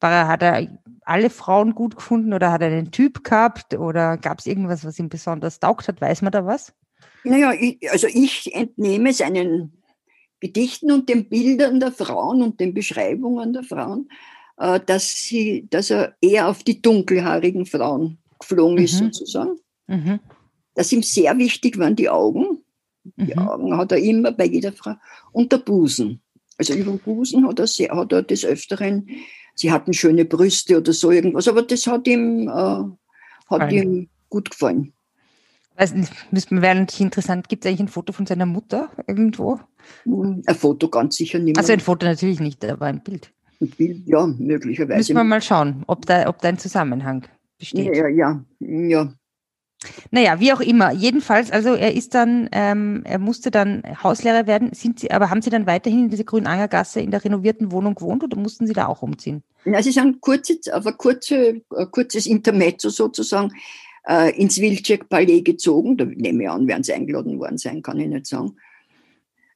war 0.00 0.10
er, 0.10 0.28
hat 0.28 0.42
er 0.42 0.66
alle 1.02 1.30
Frauen 1.30 1.74
gut 1.74 1.96
gefunden 1.96 2.32
oder 2.32 2.52
hat 2.52 2.62
er 2.62 2.68
einen 2.68 2.90
Typ 2.90 3.24
gehabt 3.24 3.74
oder 3.74 4.16
gab 4.16 4.38
es 4.40 4.46
irgendwas, 4.46 4.84
was 4.84 4.98
ihm 4.98 5.08
besonders 5.08 5.60
taugt 5.60 5.88
hat? 5.88 6.00
Weiß 6.00 6.22
man 6.22 6.32
da 6.32 6.44
was? 6.46 6.72
Naja, 7.24 7.52
ich, 7.52 7.90
also 7.90 8.06
ich 8.06 8.54
entnehme 8.54 9.12
seinen 9.12 9.82
Gedichten 10.40 10.92
und 10.92 11.08
den 11.08 11.28
Bildern 11.28 11.80
der 11.80 11.92
Frauen 11.92 12.42
und 12.42 12.60
den 12.60 12.72
Beschreibungen 12.72 13.52
der 13.52 13.64
Frauen, 13.64 14.08
dass, 14.86 15.16
sie, 15.16 15.66
dass 15.68 15.90
er 15.90 16.14
eher 16.20 16.48
auf 16.48 16.62
die 16.62 16.80
dunkelhaarigen 16.80 17.66
Frauen 17.66 18.18
geflogen 18.38 18.76
mhm. 18.76 18.84
ist 18.84 18.98
sozusagen. 18.98 19.58
Mhm. 19.86 20.20
Das 20.74 20.92
ihm 20.92 21.02
sehr 21.02 21.36
wichtig 21.38 21.78
waren 21.78 21.96
die 21.96 22.08
Augen. 22.08 22.62
Die 23.16 23.34
mhm. 23.34 23.38
Augen 23.38 23.76
hat 23.76 23.92
er 23.92 23.98
immer 23.98 24.32
bei 24.32 24.46
jeder 24.46 24.72
Frau. 24.72 24.94
Und 25.32 25.52
der 25.52 25.58
Busen. 25.58 26.20
Also 26.58 26.74
über 26.74 26.92
den 26.92 26.98
Busen 26.98 27.46
hat 27.46 27.58
er, 27.58 27.66
sehr, 27.66 27.90
hat 27.90 28.12
er 28.12 28.22
des 28.22 28.44
Öfteren, 28.44 29.08
sie 29.54 29.70
hatten 29.72 29.92
schöne 29.92 30.24
Brüste 30.24 30.78
oder 30.78 30.92
so 30.92 31.10
irgendwas, 31.10 31.46
aber 31.48 31.62
das 31.62 31.86
hat 31.86 32.06
ihm, 32.08 32.48
äh, 32.48 32.84
hat 33.48 33.72
ihm 33.72 34.08
gut 34.28 34.50
gefallen. 34.50 34.92
Weiß 35.76 35.94
nicht, 35.94 36.12
wäre 36.50 36.74
natürlich 36.74 37.00
interessant, 37.00 37.48
gibt 37.48 37.64
es 37.64 37.68
eigentlich 37.68 37.80
ein 37.80 37.88
Foto 37.88 38.12
von 38.12 38.26
seiner 38.26 38.46
Mutter 38.46 38.90
irgendwo? 39.06 39.60
Ein 40.04 40.42
Foto 40.56 40.88
ganz 40.88 41.16
sicher 41.16 41.38
nicht 41.38 41.54
mehr. 41.54 41.62
Also 41.62 41.72
ein 41.72 41.80
Foto 41.80 42.04
natürlich 42.04 42.40
nicht, 42.40 42.64
aber 42.64 42.86
ein 42.86 43.02
Bild. 43.04 43.32
Ein 43.60 43.70
Bild, 43.70 44.06
ja, 44.06 44.26
möglicherweise. 44.26 44.98
Müssen 44.98 45.16
wir 45.16 45.22
mal 45.22 45.40
schauen, 45.40 45.84
ob 45.86 46.04
da, 46.06 46.28
ob 46.28 46.40
da 46.40 46.48
ein 46.48 46.58
Zusammenhang 46.58 47.26
besteht. 47.58 47.94
Ja, 47.94 48.08
ja, 48.08 48.44
ja. 48.60 49.12
Naja, 50.10 50.40
wie 50.40 50.52
auch 50.52 50.60
immer. 50.60 50.92
Jedenfalls, 50.92 51.52
also 51.52 51.74
er 51.74 51.94
ist 51.94 52.14
dann, 52.14 52.48
ähm, 52.50 53.02
er 53.04 53.18
musste 53.18 53.50
dann 53.50 53.82
Hauslehrer 54.02 54.46
werden. 54.46 54.72
Sind 54.72 54.98
Sie, 54.98 55.10
aber 55.10 55.30
haben 55.30 55.40
Sie 55.40 55.50
dann 55.50 55.66
weiterhin 55.66 56.04
in 56.04 56.10
dieser 56.10 56.24
Grünangergasse 56.24 57.00
in 57.00 57.12
der 57.12 57.24
renovierten 57.24 57.70
Wohnung 57.70 57.94
gewohnt 57.94 58.24
oder 58.24 58.36
mussten 58.36 58.66
Sie 58.66 58.72
da 58.72 58.86
auch 58.86 59.02
umziehen? 59.02 59.42
Ja, 59.64 59.80
Sie 59.82 59.92
sind 59.92 60.20
kurze, 60.20 60.58
ein 60.72 60.96
kurze, 60.96 61.60
kurzes 61.92 62.26
Intermezzo 62.26 62.88
sozusagen 62.88 63.52
äh, 64.08 64.36
ins 64.36 64.60
Wilczek-Palais 64.60 65.42
gezogen. 65.42 65.96
Da 65.96 66.04
nehme 66.04 66.42
ich 66.42 66.50
an, 66.50 66.66
werden 66.66 66.82
Sie 66.82 66.92
eingeladen 66.92 67.38
worden 67.38 67.58
sein, 67.58 67.82
kann 67.82 68.00
ich 68.00 68.08
nicht 68.08 68.26
sagen. 68.26 68.56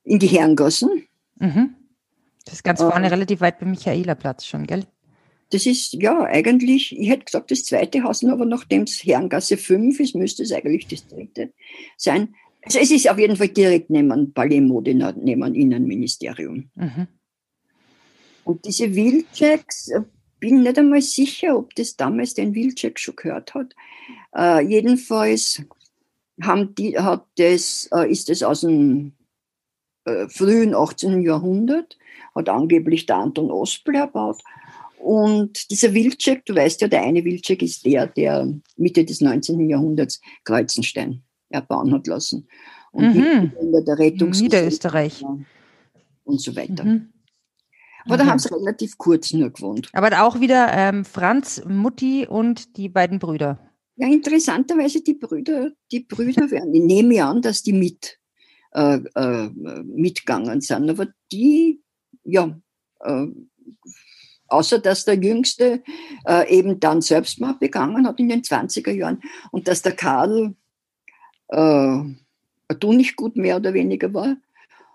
In 0.04 0.20
die 0.20 0.28
Herrengassen. 0.28 1.04
Mhm. 1.38 1.74
Das 2.44 2.54
ist 2.54 2.64
ganz 2.64 2.80
vorne 2.80 3.06
äh, 3.06 3.10
relativ 3.10 3.40
weit 3.40 3.58
beim 3.58 3.70
Michaelerplatz 3.70 4.46
schon, 4.46 4.66
gell? 4.66 4.84
Das 5.52 5.66
ist 5.66 5.92
ja 5.92 6.22
eigentlich, 6.22 6.98
ich 6.98 7.10
hätte 7.10 7.26
gesagt, 7.26 7.50
das 7.50 7.64
zweite 7.64 8.02
Haus, 8.04 8.24
aber 8.24 8.46
nachdem 8.46 8.84
es 8.84 9.04
Herrengasse 9.04 9.58
5 9.58 10.00
ist, 10.00 10.14
müsste 10.14 10.42
es 10.42 10.52
eigentlich 10.52 10.86
das 10.88 11.06
dritte 11.06 11.52
sein. 11.98 12.34
Also 12.64 12.78
es 12.78 12.90
ist 12.90 13.10
auf 13.10 13.18
jeden 13.18 13.36
Fall 13.36 13.48
direkt 13.48 13.90
neben 13.90 14.32
Palais 14.32 14.62
Modena, 14.62 15.12
neben 15.12 15.54
Innenministerium. 15.54 16.70
Mhm. 16.74 17.06
Und 18.44 18.64
diese 18.64 18.94
Wheelchecks, 18.94 19.88
äh, 19.88 20.00
bin 20.40 20.62
nicht 20.62 20.78
einmal 20.78 21.02
sicher, 21.02 21.56
ob 21.56 21.74
das 21.74 21.96
damals 21.96 22.34
den 22.34 22.54
Wheelcheck 22.54 22.98
schon 22.98 23.14
gehört 23.14 23.54
hat. 23.54 23.76
Äh, 24.34 24.66
jedenfalls 24.66 25.62
haben 26.42 26.74
die, 26.74 26.98
hat 26.98 27.26
das, 27.36 27.90
äh, 27.92 28.10
ist 28.10 28.30
es 28.30 28.42
aus 28.42 28.62
dem 28.62 29.12
äh, 30.04 30.28
frühen 30.28 30.74
18. 30.74 31.22
Jahrhundert, 31.22 31.98
hat 32.34 32.48
angeblich 32.48 33.06
der 33.06 33.16
Anton 33.16 33.50
Ospel 33.50 33.96
erbaut 33.96 34.42
und 35.02 35.68
dieser 35.72 35.92
Wilczek, 35.92 36.46
du 36.46 36.54
weißt 36.54 36.80
ja, 36.80 36.86
der 36.86 37.02
eine 37.02 37.24
Wilczek 37.24 37.60
ist 37.60 37.84
der, 37.84 38.06
der 38.06 38.54
Mitte 38.76 39.04
des 39.04 39.20
19. 39.20 39.68
Jahrhunderts 39.68 40.20
Kreuzenstein 40.44 41.24
erbauen 41.48 41.92
hat 41.92 42.06
lassen. 42.06 42.46
Und 42.92 43.16
mhm. 43.16 43.52
der 43.84 43.98
Rettungs 43.98 44.40
Niederösterreich. 44.40 45.24
Und 46.22 46.40
so 46.40 46.54
weiter. 46.54 46.84
Mhm. 46.84 47.12
Aber 48.04 48.16
da 48.16 48.26
haben 48.26 48.38
sie 48.38 48.54
relativ 48.54 48.96
kurz 48.96 49.32
nur 49.32 49.50
gewohnt. 49.50 49.88
Aber 49.92 50.22
auch 50.22 50.38
wieder 50.38 50.68
ähm, 50.72 51.04
Franz, 51.04 51.60
Mutti 51.66 52.28
und 52.28 52.76
die 52.76 52.88
beiden 52.88 53.18
Brüder. 53.18 53.58
Ja, 53.96 54.06
interessanterweise 54.06 55.02
die 55.02 55.14
Brüder, 55.14 55.72
die 55.90 56.00
Brüder 56.00 56.48
werden, 56.52 56.72
ich 56.74 56.82
nehme 56.82 57.24
an, 57.24 57.42
dass 57.42 57.62
die 57.64 57.72
mit, 57.72 58.18
äh, 58.72 59.00
äh, 59.16 59.48
mitgegangen 59.84 60.60
sind, 60.60 60.88
aber 60.88 61.08
die, 61.32 61.82
ja, 62.22 62.56
äh, 63.00 63.26
Außer 64.52 64.78
dass 64.78 65.04
der 65.04 65.14
Jüngste 65.14 65.82
äh, 66.26 66.54
eben 66.54 66.78
dann 66.78 67.00
Selbstmord 67.00 67.58
begangen 67.60 68.06
hat 68.06 68.20
in 68.20 68.28
den 68.28 68.42
20er 68.42 68.92
Jahren 68.92 69.20
und 69.50 69.66
dass 69.66 69.82
der 69.82 69.92
Karl 69.92 70.54
äh, 71.48 71.98
du 72.78 72.92
nicht 72.92 73.16
gut 73.16 73.36
mehr 73.36 73.56
oder 73.56 73.74
weniger 73.74 74.12
war. 74.14 74.36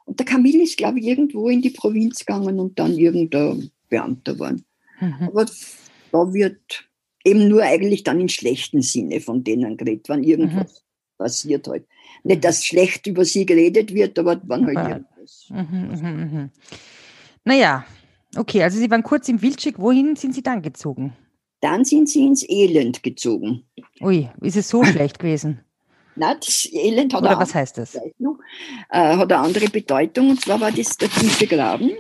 Und 0.06 0.20
der 0.20 0.26
Camille 0.26 0.64
ist, 0.64 0.78
glaube 0.78 1.00
ich, 1.00 1.06
irgendwo 1.06 1.50
in 1.50 1.62
die 1.62 1.70
Provinz 1.70 2.20
gegangen 2.20 2.60
und 2.60 2.80
dann 2.80 2.98
irgendein 2.98 3.72
Beamter 3.90 4.34
geworden. 4.34 4.64
Mhm. 5.00 5.30
Aber 5.30 5.46
da 6.12 6.34
wird 6.34 6.86
eben 7.24 7.48
nur 7.50 7.64
eigentlich 7.64 8.04
dann 8.04 8.22
in 8.22 8.30
schlechten 8.30 8.82
Sinne 8.82 9.20
von 9.20 9.44
denen 9.44 9.76
geredet, 9.76 10.08
wenn 10.08 10.24
irgendwas 10.24 10.72
mhm. 10.72 11.18
passiert 11.18 11.68
halt. 11.68 11.86
Nicht, 12.24 12.44
dass 12.44 12.66
schlecht 12.66 13.06
über 13.08 13.26
sie 13.26 13.46
geredet 13.46 13.94
wird, 13.94 14.18
aber 14.18 14.40
wann 14.44 14.66
halt 14.66 14.76
ja. 14.76 14.90
irgendwas. 14.90 15.48
Mhm, 15.50 15.90
mhm, 16.02 16.32
mhm. 16.32 16.50
Naja, 17.44 17.86
Okay, 18.38 18.64
also 18.64 18.78
Sie 18.78 18.90
waren 18.92 19.04
kurz 19.04 19.28
im 19.30 19.42
Wilczek. 19.42 19.80
Wohin 19.80 20.16
sind 20.16 20.34
Sie 20.34 20.44
dann 20.44 20.62
gezogen? 20.62 21.14
Dann 21.62 21.86
sind 21.86 22.08
Sie 22.08 22.26
ins 22.26 22.48
Elend 22.48 23.02
gezogen. 23.02 23.64
Ui, 24.00 24.30
ist 24.42 24.58
es 24.58 24.70
so 24.70 24.84
schlecht 24.86 25.20
gewesen? 25.20 25.62
Na, 26.16 26.36
das 26.36 26.68
Elend 26.72 27.14
hat 27.14 27.22
Oder 27.22 27.40
was 27.40 27.54
heißt 27.54 27.78
das? 27.78 27.96
Äh, 27.96 28.02
hat 28.90 29.32
eine 29.32 29.38
andere 29.38 29.70
Bedeutung. 29.70 30.32
Und 30.32 30.42
zwar 30.42 30.60
war 30.62 30.72
das 30.72 30.98
der 30.98 31.10
tiefe 31.10 31.48
Graben. 31.48 31.92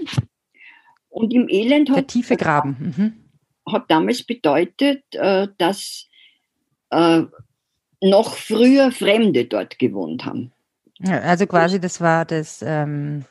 Und 1.09 1.33
im 1.33 1.47
Elend 1.49 1.89
hat. 1.89 1.97
Der 1.97 2.07
tiefe 2.07 2.35
Graben. 2.35 2.93
Mhm. 2.97 3.73
Hat 3.73 3.89
damals 3.89 4.23
bedeutet, 4.23 5.03
äh, 5.11 5.47
dass 5.57 6.07
äh, 6.89 7.23
noch 8.01 8.35
früher 8.35 8.91
Fremde 8.91 9.45
dort 9.45 9.79
gewohnt 9.79 10.25
haben. 10.25 10.51
Ja, 10.99 11.19
also 11.19 11.45
quasi, 11.45 11.79
das 11.79 12.01
war 12.01 12.25
das. 12.25 12.63
Ähm, 12.65 13.25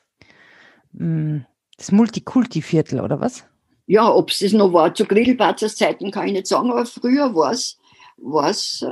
mm, 0.92 1.38
das 1.76 1.92
Multikulti-Viertel, 1.92 3.00
oder 3.00 3.20
was? 3.20 3.44
ja, 3.86 4.12
ob 4.12 4.30
es 4.30 4.40
das 4.40 4.52
noch 4.52 4.72
war 4.72 4.94
zu 4.94 5.06
Grillbatzers 5.06 5.76
Zeiten, 5.76 6.10
kann 6.10 6.26
ich 6.26 6.32
nicht 6.32 6.46
sagen, 6.46 6.70
aber 6.70 6.86
früher 6.86 7.34
war 7.34 7.52
es 7.52 7.78
was, 8.16 8.84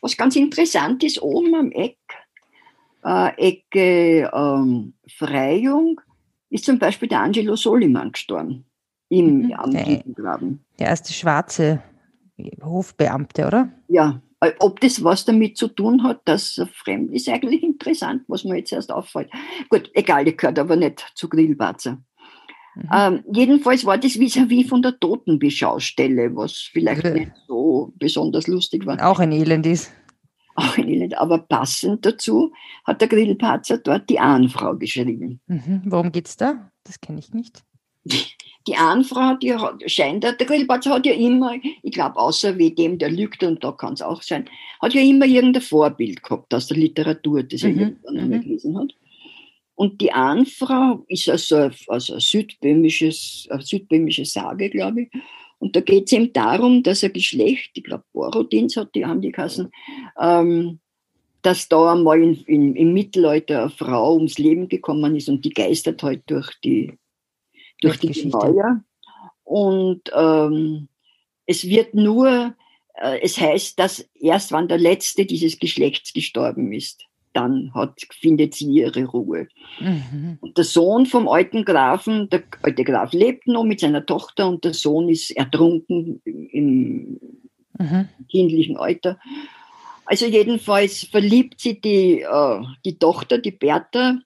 was 0.00 0.16
ganz 0.16 0.36
interessant 0.36 1.02
ist, 1.02 1.20
oben 1.20 1.54
am 1.54 1.72
Eck, 1.72 1.98
äh, 3.04 3.34
Ecke 3.36 4.30
ähm, 4.32 4.94
Freiung, 5.08 6.00
ist 6.50 6.64
zum 6.64 6.78
Beispiel 6.78 7.08
der 7.08 7.20
Angelo 7.20 7.56
Soliman 7.56 8.12
gestorben 8.12 8.64
im 9.08 9.46
mhm. 9.46 9.52
am 9.54 9.70
der, 9.72 10.02
der 10.78 10.86
erste 10.86 11.12
schwarze 11.12 11.82
Hofbeamte, 12.62 13.46
oder? 13.46 13.70
Ja, 13.88 14.22
äh, 14.40 14.52
ob 14.60 14.80
das 14.80 15.02
was 15.02 15.24
damit 15.24 15.56
zu 15.56 15.68
tun 15.68 16.04
hat, 16.04 16.20
dass 16.26 16.58
er 16.58 16.68
fremd 16.68 17.12
ist, 17.12 17.28
eigentlich 17.28 17.62
interessant, 17.62 18.22
was 18.28 18.44
mir 18.44 18.58
jetzt 18.58 18.72
erst 18.72 18.92
auffällt. 18.92 19.30
Gut, 19.68 19.90
egal, 19.94 20.24
der 20.24 20.34
gehört 20.34 20.58
aber 20.58 20.76
nicht 20.76 21.12
zu 21.14 21.28
Grillbatzer. 21.28 21.98
Mhm. 22.82 22.88
Ähm, 22.92 23.24
jedenfalls 23.32 23.84
war 23.84 23.98
das 23.98 24.18
vis-à-vis 24.18 24.64
-vis 24.64 24.68
von 24.68 24.82
der 24.82 24.98
Totenbeschaustelle, 24.98 26.34
was 26.34 26.56
vielleicht 26.72 27.04
also, 27.04 27.18
nicht 27.18 27.32
so 27.46 27.92
besonders 27.96 28.46
lustig 28.46 28.86
war. 28.86 28.98
Auch 29.04 29.18
ein 29.18 29.32
Elend 29.32 29.66
ist. 29.66 29.92
Auch 30.54 30.76
ein 30.76 30.88
Elend, 30.88 31.16
aber 31.18 31.38
passend 31.38 32.04
dazu 32.04 32.52
hat 32.84 33.00
der 33.00 33.08
Grillparzer 33.08 33.78
dort 33.78 34.08
die 34.10 34.18
Ahnfrau 34.18 34.76
geschrieben. 34.76 35.40
Mhm. 35.46 35.82
Worum 35.84 36.10
es 36.12 36.36
da? 36.36 36.70
Das 36.84 37.00
kenne 37.00 37.20
ich 37.20 37.32
nicht. 37.32 37.62
Die 38.66 38.76
Ahnfrau, 38.76 39.36
die 39.36 39.54
hat, 39.54 39.82
scheint, 39.90 40.22
der 40.22 40.34
Grillparzer 40.34 40.90
hat 40.90 41.06
ja 41.06 41.14
immer, 41.14 41.54
ich 41.82 41.92
glaube, 41.92 42.16
außer 42.16 42.58
wie 42.58 42.70
dem, 42.70 42.98
der 42.98 43.10
lügt, 43.10 43.42
und 43.42 43.64
da 43.64 43.72
kann 43.72 43.94
es 43.94 44.02
auch 44.02 44.20
sein, 44.20 44.50
hat 44.82 44.92
ja 44.92 45.00
immer 45.00 45.24
irgendein 45.24 45.62
Vorbild 45.62 46.22
gehabt 46.22 46.52
aus 46.52 46.66
der 46.66 46.76
Literatur, 46.76 47.42
das 47.42 47.62
er 47.62 47.70
mhm. 47.70 47.78
irgendwann 47.78 48.18
einmal 48.18 48.38
mhm. 48.38 48.42
gelesen 48.42 48.78
hat. 48.78 48.94
Und 49.80 50.02
die 50.02 50.12
Ahnfrau 50.12 51.06
ist 51.08 51.26
also, 51.30 51.70
also 51.88 52.12
ein 52.12 52.20
südböhmisches, 52.20 53.48
eine 53.48 53.62
südböhmische 53.62 54.26
Sage, 54.26 54.68
glaube 54.68 55.04
ich. 55.04 55.10
Und 55.58 55.74
da 55.74 55.80
geht 55.80 56.04
es 56.04 56.12
eben 56.12 56.34
darum, 56.34 56.82
dass 56.82 57.02
ein 57.02 57.14
Geschlecht, 57.14 57.70
ich 57.72 57.84
glaube 57.84 58.04
Borodins 58.12 58.76
hat 58.76 58.94
die, 58.94 59.06
haben 59.06 59.22
die 59.22 59.32
Kassen, 59.32 59.70
ähm, 60.20 60.80
dass 61.40 61.66
da 61.70 61.92
einmal 61.92 62.22
in, 62.22 62.34
in, 62.44 62.76
im 62.76 62.92
Mittelalter 62.92 63.62
eine 63.62 63.70
Frau 63.70 64.16
ums 64.16 64.36
Leben 64.36 64.68
gekommen 64.68 65.16
ist 65.16 65.30
und 65.30 65.46
die 65.46 65.54
geistert 65.54 66.02
halt 66.02 66.24
durch 66.26 66.52
die, 66.62 66.92
durch 67.80 67.96
die 68.00 68.08
Gemäuer. 68.08 68.84
Und 69.44 70.02
ähm, 70.14 70.88
es 71.46 71.66
wird 71.66 71.94
nur, 71.94 72.54
äh, 72.96 73.18
es 73.22 73.40
heißt, 73.40 73.78
dass 73.78 74.06
erst 74.14 74.52
wann 74.52 74.68
der 74.68 74.76
Letzte 74.76 75.24
dieses 75.24 75.58
Geschlechts 75.58 76.12
gestorben 76.12 76.70
ist, 76.70 77.06
dann 77.32 77.72
hat, 77.74 78.00
findet 78.12 78.54
sie 78.54 78.66
ihre 78.66 79.04
Ruhe. 79.04 79.48
Mhm. 79.80 80.38
Und 80.40 80.58
der 80.58 80.64
Sohn 80.64 81.06
vom 81.06 81.28
alten 81.28 81.64
Grafen, 81.64 82.28
der 82.30 82.42
alte 82.62 82.84
Graf 82.84 83.12
lebt 83.12 83.46
noch 83.46 83.64
mit 83.64 83.80
seiner 83.80 84.04
Tochter 84.04 84.48
und 84.48 84.64
der 84.64 84.74
Sohn 84.74 85.08
ist 85.08 85.30
ertrunken 85.30 86.20
im 86.24 87.20
mhm. 87.78 88.08
kindlichen 88.28 88.76
Alter. 88.76 89.18
Also 90.04 90.26
jedenfalls 90.26 91.04
verliebt 91.04 91.60
sie 91.60 91.80
die, 91.80 92.22
äh, 92.22 92.60
die 92.84 92.98
Tochter, 92.98 93.38
die 93.38 93.52
Bertha, 93.52 94.18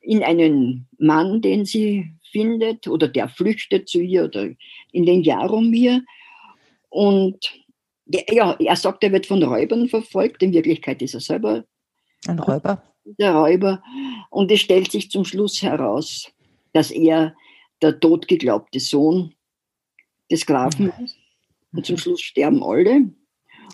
in 0.00 0.24
einen 0.24 0.88
Mann, 0.98 1.40
den 1.42 1.64
sie 1.64 2.10
findet 2.32 2.88
oder 2.88 3.06
der 3.06 3.28
flüchtet 3.28 3.88
zu 3.88 4.00
ihr 4.00 4.24
oder 4.24 4.48
in 4.92 5.06
den 5.06 5.22
Jaromir. 5.22 6.02
Und 6.88 7.52
ja, 8.06 8.56
er 8.58 8.76
sagt, 8.76 9.04
er 9.04 9.12
wird 9.12 9.26
von 9.26 9.42
Räubern 9.42 9.88
verfolgt. 9.88 10.42
In 10.42 10.52
Wirklichkeit 10.52 11.02
ist 11.02 11.14
er 11.14 11.20
selber 11.20 11.64
ein 12.26 12.38
Räuber. 12.38 12.82
Der 13.04 13.34
Räuber. 13.34 13.82
Und 14.30 14.50
es 14.50 14.60
stellt 14.60 14.90
sich 14.90 15.10
zum 15.10 15.24
Schluss 15.24 15.62
heraus, 15.62 16.30
dass 16.72 16.90
er 16.90 17.34
der 17.82 17.98
totgeglaubte 17.98 18.80
Sohn 18.80 19.34
des 20.30 20.46
Grafen 20.46 20.92
mhm. 20.96 21.04
ist. 21.04 21.16
Und 21.72 21.86
zum 21.86 21.96
Schluss 21.96 22.20
sterben 22.20 22.62
alle. 22.62 23.10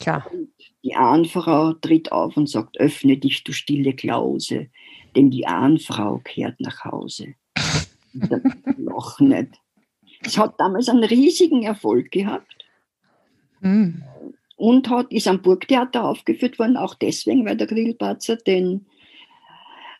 Klar. 0.00 0.30
Und 0.32 0.50
die 0.84 0.94
Ahnfrau 0.94 1.72
tritt 1.72 2.12
auf 2.12 2.36
und 2.36 2.48
sagt, 2.48 2.78
öffne 2.78 3.16
dich, 3.16 3.42
du 3.44 3.52
stille 3.52 3.94
Klause, 3.94 4.68
denn 5.16 5.30
die 5.30 5.46
Ahnfrau 5.46 6.18
kehrt 6.18 6.60
nach 6.60 6.84
Hause. 6.84 7.34
noch 8.76 9.18
nicht. 9.20 9.52
Es 10.20 10.38
hat 10.38 10.58
damals 10.58 10.88
einen 10.88 11.04
riesigen 11.04 11.62
Erfolg 11.62 12.10
gehabt. 12.10 12.64
Mhm 13.60 14.02
und 14.56 14.88
hat, 14.88 15.12
ist 15.12 15.28
am 15.28 15.42
Burgtheater 15.42 16.04
aufgeführt 16.04 16.58
worden, 16.58 16.76
auch 16.76 16.94
deswegen, 16.94 17.44
weil 17.44 17.56
der 17.56 17.66
Grillparzer 17.66 18.36
den 18.36 18.86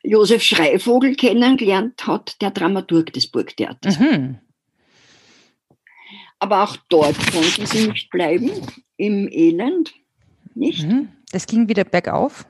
Josef 0.03 0.43
Schreivogel 0.43 1.15
kennengelernt 1.15 2.07
hat, 2.07 2.41
der 2.41 2.51
Dramaturg 2.51 3.13
des 3.13 3.27
Burgtheaters. 3.27 3.99
Mhm. 3.99 4.39
Aber 6.39 6.65
auch 6.65 6.77
dort 6.89 7.17
konnten 7.33 7.67
sie 7.67 7.89
nicht 7.89 8.11
bleiben, 8.11 8.51
im 8.97 9.29
Elend, 9.31 9.95
nicht? 10.55 10.87
Mhm. 10.87 11.09
Das 11.33 11.47
ging 11.47 11.69
wieder 11.69 11.85
bergauf? 11.85 12.47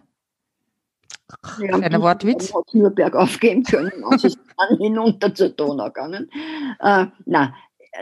Ja, 1.61 1.79
Kleiner 1.79 2.03
Wortwitz. 2.03 2.55
hat 2.55 2.73
nur 2.73 2.91
bergauf 2.91 3.41
gehen 3.41 3.65
können, 3.65 4.05
also 4.11 4.29
ist 4.29 4.39
dann 4.57 4.79
hinunter 4.79 5.35
zur 5.35 5.49
Donau 5.49 5.87
gegangen. 5.87 6.31
Äh, 6.81 7.07
na, 7.25 7.55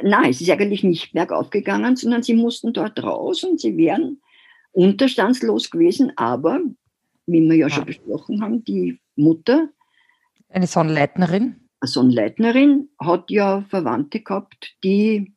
nein, 0.03 0.31
es 0.31 0.41
ist 0.41 0.51
eigentlich 0.51 0.85
nicht 0.85 1.13
bergauf 1.13 1.51
gegangen, 1.51 1.97
sondern 1.97 2.23
sie 2.23 2.35
mussten 2.35 2.73
dort 2.73 3.03
raus 3.03 3.45
und 3.45 3.61
sie 3.61 3.77
wären 3.77 4.21
unterstandslos 4.73 5.71
gewesen, 5.71 6.13
aber, 6.17 6.61
wie 7.27 7.41
wir 7.43 7.57
ja, 7.57 7.69
ja. 7.69 7.75
schon 7.75 7.87
besprochen 7.87 8.43
haben, 8.43 8.65
die 8.65 9.01
Mutter. 9.17 9.69
Eine 10.49 10.67
Sonnleitnerin. 10.67 11.57
Eine 11.81 11.89
Sonnleitnerin 11.89 12.89
hat 12.99 13.31
ja 13.31 13.63
Verwandte 13.69 14.21
gehabt, 14.21 14.77
die 14.83 15.33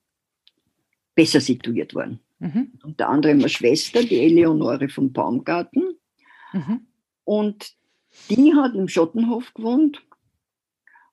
besser 1.16 1.42
situiert 1.42 1.94
waren. 1.96 2.20
Mhm. 2.40 2.74
Unter 2.84 3.10
anderem 3.10 3.40
eine 3.40 3.50
Schwester, 3.50 4.04
die 4.04 4.20
Eleonore 4.20 4.90
von 4.90 5.12
Baumgarten. 5.12 5.98
Mhm. 6.54 6.88
Und 7.24 7.74
die 8.30 8.54
hat 8.56 8.76
im 8.76 8.88
Schottenhof 8.88 9.54
gewohnt 9.54 10.07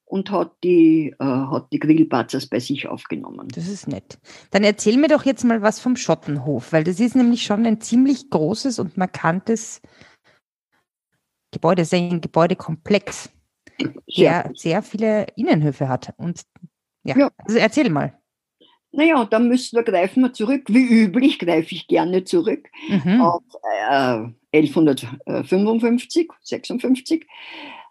und 0.05 0.31
hat 0.31 0.53
die, 0.63 1.15
äh, 1.19 1.25
hat 1.25 1.67
die 1.71 1.79
Grillbatzers 1.79 2.47
bei 2.47 2.59
sich 2.59 2.87
aufgenommen. 2.87 3.47
Das 3.53 3.67
ist 3.67 3.87
nett. 3.87 4.19
Dann 4.51 4.63
erzähl 4.63 4.97
mir 4.97 5.07
doch 5.07 5.25
jetzt 5.25 5.43
mal 5.43 5.61
was 5.61 5.79
vom 5.79 5.95
Schottenhof, 5.95 6.71
weil 6.71 6.83
das 6.83 6.99
ist 6.99 7.15
nämlich 7.15 7.43
schon 7.43 7.65
ein 7.65 7.81
ziemlich 7.81 8.29
großes 8.29 8.79
und 8.79 8.97
markantes 8.97 9.81
Gebäude, 11.51 11.85
sehr 11.85 11.99
ein 11.99 12.21
Gebäudekomplex, 12.21 13.29
sehr, 14.07 14.43
der 14.43 14.51
sehr 14.55 14.81
viele 14.83 15.27
Innenhöfe 15.35 15.89
hat. 15.89 16.13
Und 16.17 16.43
ja, 17.03 17.17
ja. 17.17 17.31
also 17.37 17.57
erzähl 17.57 17.89
mal. 17.89 18.17
Naja, 18.91 19.25
da 19.25 19.39
müssen 19.39 19.75
wir 19.75 19.83
greifen 19.83 20.23
wir 20.23 20.31
zurück. 20.33 20.63
Wie 20.67 20.85
üblich 20.85 21.39
greife 21.39 21.75
ich 21.75 21.87
gerne 21.87 22.23
zurück 22.23 22.69
mhm. 22.87 23.19
auf 23.21 23.43
äh, 23.89 24.27
1155, 24.53 26.29
56 26.41 27.25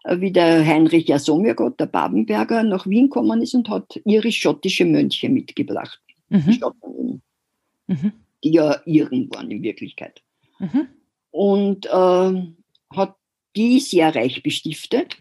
wie 0.07 0.31
der 0.31 0.65
Heinrich 0.65 1.07
Jasomirgott, 1.07 1.79
der 1.79 1.87
Babenberger, 1.87 2.63
nach 2.63 2.85
Wien 2.87 3.05
gekommen 3.05 3.41
ist 3.41 3.55
und 3.55 3.69
hat 3.69 3.99
irisch-schottische 4.05 4.85
Mönche 4.85 5.29
mitgebracht. 5.29 5.99
Mhm. 6.29 6.59
Mhm. 7.87 8.13
Die 8.43 8.51
ja 8.51 8.81
Iren 8.85 9.29
waren 9.33 9.49
in 9.49 9.63
Wirklichkeit. 9.63 10.21
Mhm. 10.59 10.87
Und 11.31 11.85
äh, 11.87 12.43
hat 12.95 13.15
die 13.55 13.79
sehr 13.79 14.15
reich 14.15 14.43
bestiftet. 14.43 15.17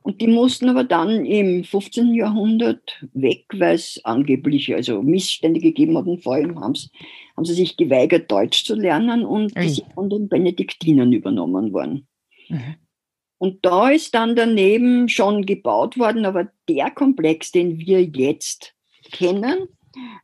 Und 0.00 0.22
die 0.22 0.28
mussten 0.28 0.70
aber 0.70 0.84
dann 0.84 1.26
im 1.26 1.64
15. 1.64 2.14
Jahrhundert 2.14 3.04
weg, 3.12 3.44
weil 3.52 3.74
es 3.74 4.00
angeblich 4.04 4.74
also 4.74 5.02
Missstände 5.02 5.60
gegeben 5.60 5.98
hat. 5.98 6.06
Und 6.06 6.22
vor 6.22 6.34
allem 6.34 6.58
haben 6.58 6.74
sie 6.74 7.54
sich 7.54 7.76
geweigert, 7.76 8.30
Deutsch 8.30 8.64
zu 8.64 8.74
lernen 8.74 9.26
und 9.26 9.54
die 9.54 9.68
sind 9.68 9.92
von 9.92 10.08
den 10.08 10.28
Benediktinern 10.28 11.12
übernommen 11.12 11.74
worden. 11.74 12.06
Mhm. 12.48 12.76
Und 13.38 13.64
da 13.64 13.90
ist 13.90 14.14
dann 14.14 14.34
daneben 14.34 15.08
schon 15.08 15.46
gebaut 15.46 15.96
worden, 15.98 16.26
aber 16.26 16.48
der 16.68 16.90
Komplex, 16.90 17.52
den 17.52 17.78
wir 17.78 18.02
jetzt 18.02 18.74
kennen, 19.12 19.68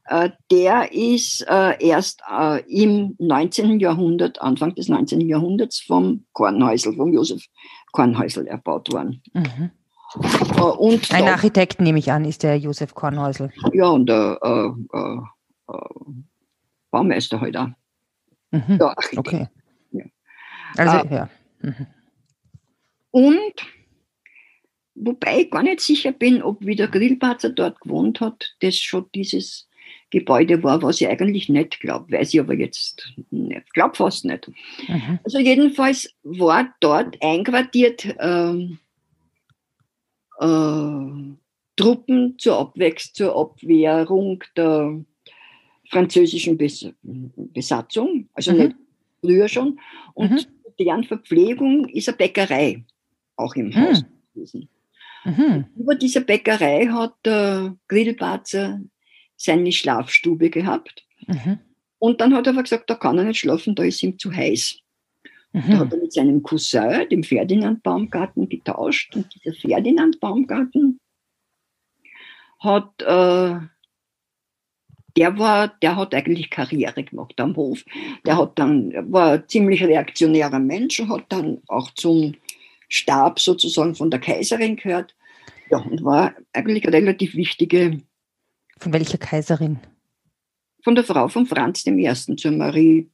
äh, 0.07 0.31
der 0.50 0.92
ist 0.92 1.46
äh, 1.48 1.77
erst 1.85 2.22
äh, 2.31 2.61
im 2.68 3.14
19. 3.18 3.81
Jahrhundert, 3.81 4.40
Anfang 4.42 4.74
des 4.74 4.88
19. 4.88 5.20
Jahrhunderts 5.22 5.81
vom 5.81 6.24
Kornhäusl, 6.33 6.94
vom 6.94 7.12
Josef 7.12 7.44
Kornhäusl 7.92 8.46
erbaut 8.46 8.92
worden. 8.92 9.22
Mhm. 9.33 9.70
Äh, 10.57 10.61
und 10.61 11.12
Ein 11.12 11.24
da, 11.24 11.33
Architekt, 11.33 11.81
nehme 11.81 11.98
ich 11.98 12.12
an, 12.12 12.24
ist 12.24 12.42
der 12.42 12.59
Josef 12.59 12.94
Kornhäusl. 12.94 13.50
Ja, 13.72 13.88
und 13.88 14.07
der 14.07 14.38
äh, 14.42 14.98
äh, 14.98 15.18
Baumeister 16.90 17.40
halt 17.40 17.57
auch. 17.57 17.68
Mhm. 18.50 18.79
Ja, 18.79 18.94
okay. 19.16 19.48
Ja. 19.92 20.05
Also, 20.77 21.14
ja. 21.14 21.29
Mhm. 21.61 21.87
Und 23.14 23.55
wobei 24.96 25.42
ich 25.42 25.50
gar 25.53 25.62
nicht 25.62 25.79
sicher 25.79 26.11
bin, 26.11 26.42
ob 26.42 26.66
wie 26.66 26.74
der 26.74 26.88
Grillparzer 26.88 27.50
dort 27.50 27.81
gewohnt 27.81 28.20
hat, 28.20 28.57
das 28.59 28.77
schon 28.77 29.07
dieses 29.14 29.68
Gebäude 30.11 30.64
war, 30.64 30.83
was 30.83 31.00
ich 31.00 31.07
eigentlich 31.07 31.48
nicht 31.48 31.79
glaube, 31.79 32.11
weiß 32.11 32.35
ich 32.35 32.40
aber 32.40 32.55
jetzt 32.55 33.14
nicht, 33.31 33.72
glaube 33.72 33.94
fast 33.94 34.24
nicht. 34.24 34.50
Mhm. 34.88 35.20
Also 35.22 35.38
jedenfalls 35.38 36.12
war 36.24 36.74
dort 36.81 37.16
einquartiert 37.22 38.05
ähm, 38.18 38.81
äh, 40.40 41.37
Truppen 41.77 42.37
zur, 42.40 42.59
Abwechs 42.59 43.12
zur 43.12 43.38
Abwehrung 43.38 44.42
der 44.57 45.05
französischen 45.88 46.59
Bes 46.59 46.85
Besatzung, 47.03 48.29
also 48.35 48.50
mhm. 48.50 48.59
nicht 48.59 48.77
früher 49.20 49.46
schon. 49.46 49.79
Und 50.14 50.33
mhm. 50.33 50.74
deren 50.81 51.05
Verpflegung 51.05 51.88
ist 51.90 52.09
eine 52.09 52.16
Bäckerei 52.16 52.83
auch 53.37 53.55
im 53.55 53.68
mhm. 53.68 53.77
Haus 53.77 54.05
gewesen. 54.35 54.68
Mhm. 55.25 55.66
Über 55.77 55.94
dieser 55.94 56.20
Bäckerei 56.20 56.87
hat 56.87 57.14
der 57.25 57.77
Grillparzer 57.88 58.81
seine 59.37 59.73
Schlafstube 59.73 60.51
gehabt. 60.51 61.05
Mhm. 61.27 61.59
Und 61.99 62.20
dann 62.20 62.35
hat 62.35 62.47
er 62.47 62.53
aber 62.53 62.62
gesagt, 62.62 62.90
da 62.90 62.94
kann 62.94 63.18
er 63.18 63.25
nicht 63.25 63.40
schlafen, 63.40 63.75
da 63.75 63.83
ist 63.83 64.03
ihm 64.03 64.18
zu 64.18 64.33
heiß. 64.33 64.79
Mhm. 65.53 65.70
Da 65.70 65.79
hat 65.79 65.92
er 65.92 65.99
mit 65.99 66.12
seinem 66.12 66.42
Cousin, 66.42 67.09
dem 67.11 67.23
Ferdinand 67.23 67.83
Baumgarten, 67.83 68.49
getauscht. 68.49 69.14
Und 69.16 69.35
dieser 69.35 69.55
Ferdinand 69.55 70.20
Baumgarten 70.20 71.01
hat, 72.61 73.03
äh, 73.03 73.61
der 75.16 75.38
war, 75.38 75.68
der 75.68 75.97
hat 75.97 76.14
eigentlich 76.14 76.51
Karriere 76.51 77.05
gemacht 77.05 77.40
am 77.40 77.55
Hof. 77.57 77.85
Der 78.27 78.37
hat 78.37 78.59
dann, 78.59 78.92
war 79.12 79.33
ein 79.33 79.49
ziemlich 79.49 79.83
reaktionärer 79.83 80.59
Mensch 80.59 80.99
und 81.01 81.09
hat 81.09 81.27
dann 81.29 81.62
auch 81.68 81.90
zum 81.94 82.35
Stab 82.94 83.40
sozusagen 83.40 83.94
von 83.94 84.11
der 84.11 84.20
Kaiserin 84.20 84.76
gehört. 84.76 85.16
Ja, 85.70 85.78
und 85.78 86.04
war 86.04 86.35
eigentlich 86.52 86.87
eine 86.87 86.96
relativ 86.96 87.35
wichtige. 87.35 88.00
Von 88.78 88.92
welcher 88.92 89.18
Kaiserin? 89.18 89.80
Von 90.83 90.94
der 90.94 91.02
Frau 91.02 91.26
von 91.28 91.46
Franz 91.46 91.85
I. 91.87 92.12
zur 92.37 92.52
Marie. 92.52 93.11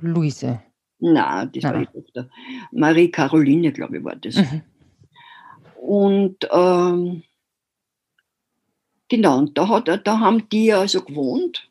Luise. 0.00 0.60
Na, 0.98 1.46
das 1.46 1.62
Nein. 1.62 1.72
war 1.72 1.80
die 1.80 2.00
Tochter. 2.00 2.30
Marie 2.72 3.10
Caroline, 3.10 3.72
glaube 3.72 3.98
ich, 3.98 4.04
war 4.04 4.16
das. 4.16 4.36
Mhm. 4.36 4.62
Und 5.76 6.48
ähm, 6.50 7.22
genau, 9.08 9.38
und 9.38 9.56
da, 9.56 9.68
hat, 9.68 9.88
da 9.88 10.20
haben 10.20 10.48
die 10.50 10.72
also 10.72 11.02
gewohnt. 11.02 11.70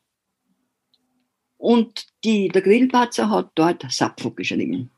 Und 1.57 2.07
die, 2.23 2.47
der 2.47 2.61
Grillparzer 2.61 3.29
hat 3.29 3.51
dort 3.55 3.85
Sappho 3.91 4.31
geschrieben. 4.31 4.89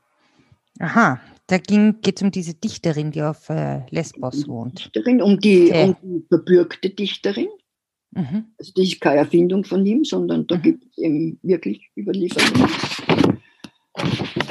Aha, 0.78 1.20
da 1.46 1.58
geht 1.58 2.16
es 2.16 2.22
um 2.22 2.30
diese 2.30 2.54
Dichterin, 2.54 3.12
die 3.12 3.22
auf 3.22 3.48
äh, 3.50 3.82
Lesbos 3.90 4.48
wohnt. 4.48 4.86
Dichterin, 4.86 5.22
um 5.22 5.38
die, 5.38 5.70
um 5.70 5.96
die 6.02 6.26
verbürgte 6.28 6.90
Dichterin. 6.90 7.48
Mhm. 8.10 8.46
Also 8.58 8.72
das 8.74 8.84
ist 8.86 9.00
keine 9.00 9.18
Erfindung 9.18 9.64
von 9.64 9.84
ihm, 9.86 10.04
sondern 10.04 10.46
da 10.46 10.56
mhm. 10.56 10.62
gibt 10.62 10.84
es 10.84 10.98
eben 10.98 11.38
wirklich 11.42 11.90
Überlieferungen, 11.96 12.68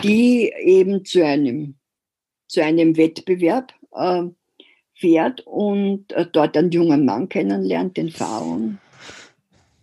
die 0.04 0.54
eben 0.64 1.04
zu 1.04 1.26
einem, 1.26 1.76
zu 2.48 2.64
einem 2.64 2.96
Wettbewerb 2.96 3.74
äh, 3.94 4.24
fährt 4.94 5.42
und 5.46 6.14
äh, 6.14 6.26
dort 6.32 6.56
einen 6.56 6.72
jungen 6.72 7.04
Mann 7.04 7.28
kennenlernt, 7.28 7.98
den 7.98 8.10
Pharaon. 8.10 8.78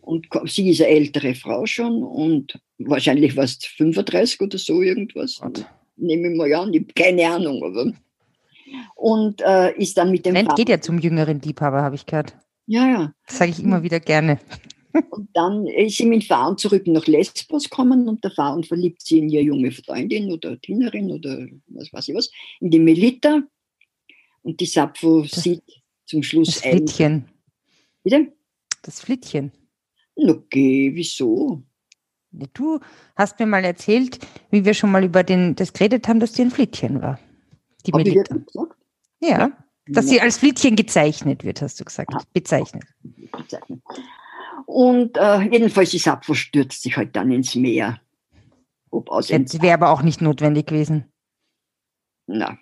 Und 0.01 0.29
sie 0.47 0.71
ist 0.71 0.81
eine 0.81 0.91
ältere 0.91 1.35
Frau 1.35 1.67
schon 1.67 2.03
und 2.03 2.59
wahrscheinlich 2.79 3.37
was 3.37 3.59
35 3.77 4.41
oder 4.41 4.59
so 4.59 4.81
irgendwas. 4.83 5.39
Gott 5.41 5.67
nehme 6.03 6.31
ich 6.31 6.37
mal 6.37 6.53
an, 6.55 6.75
ich 6.75 6.83
habe 6.83 6.93
keine 6.95 7.29
Ahnung. 7.29 7.63
Aber. 7.63 7.93
Und 8.97 9.41
äh, 9.43 9.77
ist 9.77 9.97
dann 9.97 10.11
mit 10.11 10.27
dem. 10.27 10.35
Nein, 10.35 10.49
geht 10.57 10.69
ja 10.69 10.81
zum 10.81 10.99
jüngeren 10.99 11.41
Liebhaber, 11.41 11.83
habe 11.83 11.95
ich 11.95 12.07
gehört. 12.07 12.37
Ja, 12.67 12.87
ja. 12.89 13.15
Das 13.27 13.39
sage 13.39 13.51
ich 13.51 13.63
immer 13.63 13.83
wieder 13.83 14.01
gerne. 14.01 14.39
Und 15.11 15.29
dann 15.33 15.67
ist 15.67 15.97
sie 15.97 16.07
mit 16.07 16.25
Fahren 16.25 16.59
zurück 16.59 16.87
nach 16.87 17.07
Lesbos 17.07 17.65
gekommen 17.65 18.09
und 18.09 18.23
der 18.23 18.31
Fahren 18.31 18.63
verliebt 18.63 19.01
sie 19.01 19.21
in 19.21 19.31
ihre 19.31 19.43
junge 19.43 19.73
Freundin 19.73 20.31
oder 20.31 20.57
Dienerin 20.57 21.11
oder 21.11 21.47
was 21.69 21.91
weiß 21.93 22.09
ich 22.09 22.15
was, 22.15 22.31
in 22.61 22.71
die 22.71 22.79
Melita. 22.79 23.43
Und 24.43 24.61
die 24.61 24.67
Sappho 24.67 25.23
das, 25.23 25.43
sieht 25.43 25.63
zum 26.05 26.23
Schluss 26.23 26.49
das 26.49 26.59
Flittchen. 26.59 27.13
Ein. 27.13 27.29
Bitte? 28.03 28.33
Das 28.83 29.01
Flittchen. 29.01 29.53
Okay, 30.15 30.91
wieso? 30.93 31.63
Du 32.33 32.81
hast 33.15 33.39
mir 33.39 33.47
mal 33.47 33.65
erzählt, 33.65 34.19
wie 34.51 34.65
wir 34.65 34.75
schon 34.75 34.91
mal 34.91 35.05
über 35.05 35.23
den, 35.23 35.55
das 35.55 35.73
geredet 35.73 36.09
haben, 36.09 36.21
dass 36.21 36.33
die 36.33 36.43
ein 36.43 36.51
Flittchen 36.51 37.03
war. 37.03 37.19
Die 37.87 37.93
Melita. 37.93 38.37
Ja, 39.21 39.39
ja, 39.39 39.53
dass 39.87 40.09
sie 40.09 40.21
als 40.21 40.39
Flittchen 40.39 40.77
gezeichnet 40.77 41.45
wird, 41.45 41.61
hast 41.63 41.79
du 41.79 41.85
gesagt. 41.85 42.15
Ah, 42.15 42.23
bezeichnet. 42.33 42.85
Und 44.67 45.17
äh, 45.17 45.43
jedenfalls 45.43 45.93
ist 45.93 46.09
stürzt 46.33 46.83
sich 46.83 46.97
halt 46.97 47.15
dann 47.17 47.31
ins 47.31 47.55
Meer. 47.55 48.01
Ob 48.91 49.11
aus 49.11 49.29
das 49.29 49.61
wäre 49.61 49.75
aber 49.75 49.91
auch 49.91 50.03
nicht 50.03 50.21
notwendig 50.21 50.67
gewesen. 50.67 51.07
Na, 52.27 52.59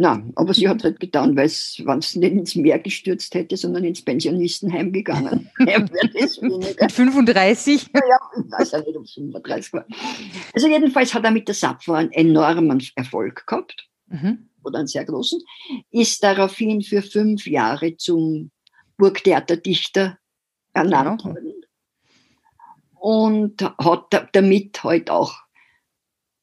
na, 0.00 0.22
aber 0.34 0.54
sie 0.54 0.66
hat 0.66 0.82
halt 0.82 0.98
getan, 0.98 1.36
weil 1.36 1.50
wenn 1.50 2.00
sie 2.00 2.20
nicht 2.20 2.32
ins 2.32 2.54
Meer 2.54 2.78
gestürzt 2.78 3.34
hätte, 3.34 3.58
sondern 3.58 3.84
ins 3.84 4.00
Pensionistenheim 4.00 4.92
gegangen 4.92 5.50
Mit 5.58 6.90
35? 6.90 7.90
Ja, 7.92 8.00
ich 8.34 8.50
weiß 8.50 8.70
ja 8.70 8.78
nicht, 8.78 8.96
ob 8.96 9.04
es 9.04 9.12
35 9.12 9.74
war. 9.74 9.84
Also 10.54 10.68
jedenfalls 10.68 11.12
hat 11.12 11.24
er 11.24 11.30
mit 11.30 11.48
der 11.48 11.54
Sapphire 11.54 11.98
einen 11.98 12.12
enormen 12.12 12.82
Erfolg 12.94 13.46
gehabt, 13.46 13.90
mhm. 14.06 14.48
oder 14.64 14.78
einen 14.78 14.88
sehr 14.88 15.04
großen, 15.04 15.38
ist 15.90 16.24
daraufhin 16.24 16.80
für 16.80 17.02
fünf 17.02 17.46
Jahre 17.46 17.94
zum 17.98 18.50
Burgtheaterdichter 18.96 20.16
ernannt 20.72 21.24
genau. 21.24 21.34
worden 21.34 21.64
und 22.94 23.62
hat 23.62 24.30
damit 24.32 24.82
halt 24.82 25.10
auch 25.10 25.34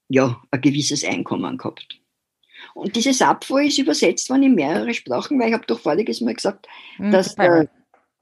ja, 0.09 0.39
ein 0.51 0.61
gewisses 0.61 1.03
Einkommen 1.03 1.57
gehabt. 1.57 1.99
Und 2.73 2.95
dieses 2.95 3.19
Sappho 3.19 3.57
ist 3.57 3.77
übersetzt 3.77 4.29
worden 4.29 4.43
in 4.43 4.55
mehrere 4.55 4.93
Sprachen, 4.93 5.39
weil 5.39 5.49
ich 5.49 5.53
habe 5.53 5.65
doch 5.65 5.79
voriges 5.79 6.21
Mal 6.21 6.33
gesagt, 6.33 6.67
mhm, 6.97 7.11
dass 7.11 7.35
der, 7.35 7.69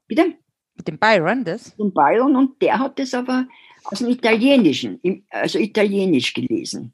bitte? 0.06 0.34
Mit 0.76 0.88
dem 0.88 0.98
Byron, 0.98 1.44
das? 1.44 1.70
Mit 1.78 1.78
dem 1.78 1.94
Byron 1.94 2.36
und 2.36 2.60
der 2.60 2.78
hat 2.78 2.98
es 3.00 3.14
aber 3.14 3.46
aus 3.84 3.98
dem 3.98 4.08
Italienischen, 4.08 5.00
also 5.30 5.58
Italienisch 5.58 6.34
gelesen. 6.34 6.92